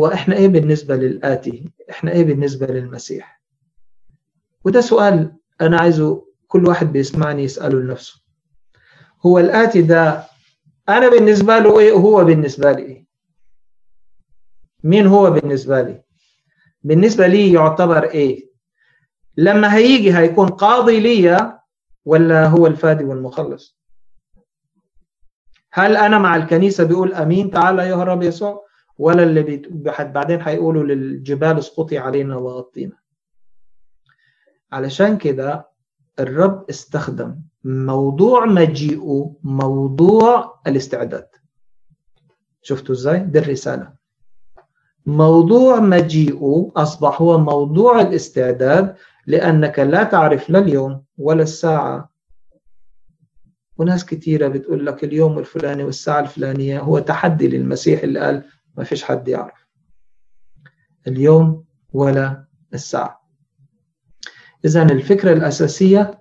[0.00, 3.42] هو إحنا إيه بالنسبة للآتي؟ إحنا إيه بالنسبة للمسيح؟
[4.64, 8.20] وده سؤال أنا عايزه كل واحد بيسمعني يسأله لنفسه.
[9.26, 10.24] هو الآتي ده
[10.88, 13.06] أنا بالنسبة له إيه هو بالنسبة لي إيه؟
[14.84, 16.02] مين هو بالنسبة لي؟
[16.82, 18.50] بالنسبة لي يعتبر إيه؟
[19.36, 21.52] لما هيجي هيكون قاضي لي
[22.04, 23.79] ولا هو الفادي والمخلص؟
[25.72, 28.64] هل أنا مع الكنيسة بيقول أمين تعالى يا رب يسوع؟
[28.98, 29.62] ولا اللي.
[30.00, 32.96] بعدين هيقولوا للجبال اسقطي علينا وغطينا.
[34.72, 35.68] علشان كده
[36.20, 41.26] الرب استخدم موضوع مجيئه موضوع الاستعداد.
[42.62, 43.92] شفتوا إزاي؟ دي الرسالة.
[45.06, 48.96] موضوع مجيئه أصبح هو موضوع الاستعداد
[49.26, 52.09] لأنك لا تعرف لا اليوم ولا الساعة
[53.80, 58.42] وناس كثيرة بتقول لك اليوم الفلاني والساعة الفلانية هو تحدي للمسيح اللي قال
[58.76, 59.66] ما فيش حد يعرف.
[61.06, 63.28] اليوم ولا الساعة.
[64.64, 66.18] إذا الفكرة الأساسية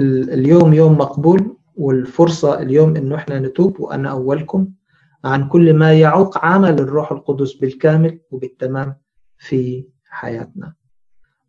[0.00, 4.68] اليوم يوم مقبول والفرصة اليوم إنه إحنا نتوب وأنا أولكم
[5.24, 8.96] عن كل ما يعوق عمل الروح القدس بالكامل وبالتمام
[9.38, 10.74] في حياتنا.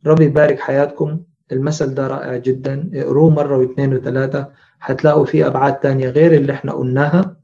[0.05, 1.23] ربي يبارك حياتكم.
[1.51, 2.89] المثل ده رائع جدا.
[2.93, 4.51] اقروه مرة واثنين وثلاثة.
[4.81, 7.35] هتلاقوا فيه أبعاد تانية غير اللي إحنا قلناها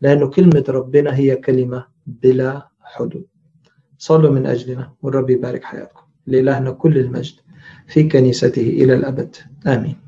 [0.00, 3.26] لأنه كلمة ربنا هي كلمة بلا حدود.
[3.98, 6.00] صلوا من أجلنا والرب يبارك حياتكم.
[6.26, 7.34] لإلهنا كل المجد
[7.86, 9.36] في كنيسته إلى الأبد.
[9.66, 10.05] آمين.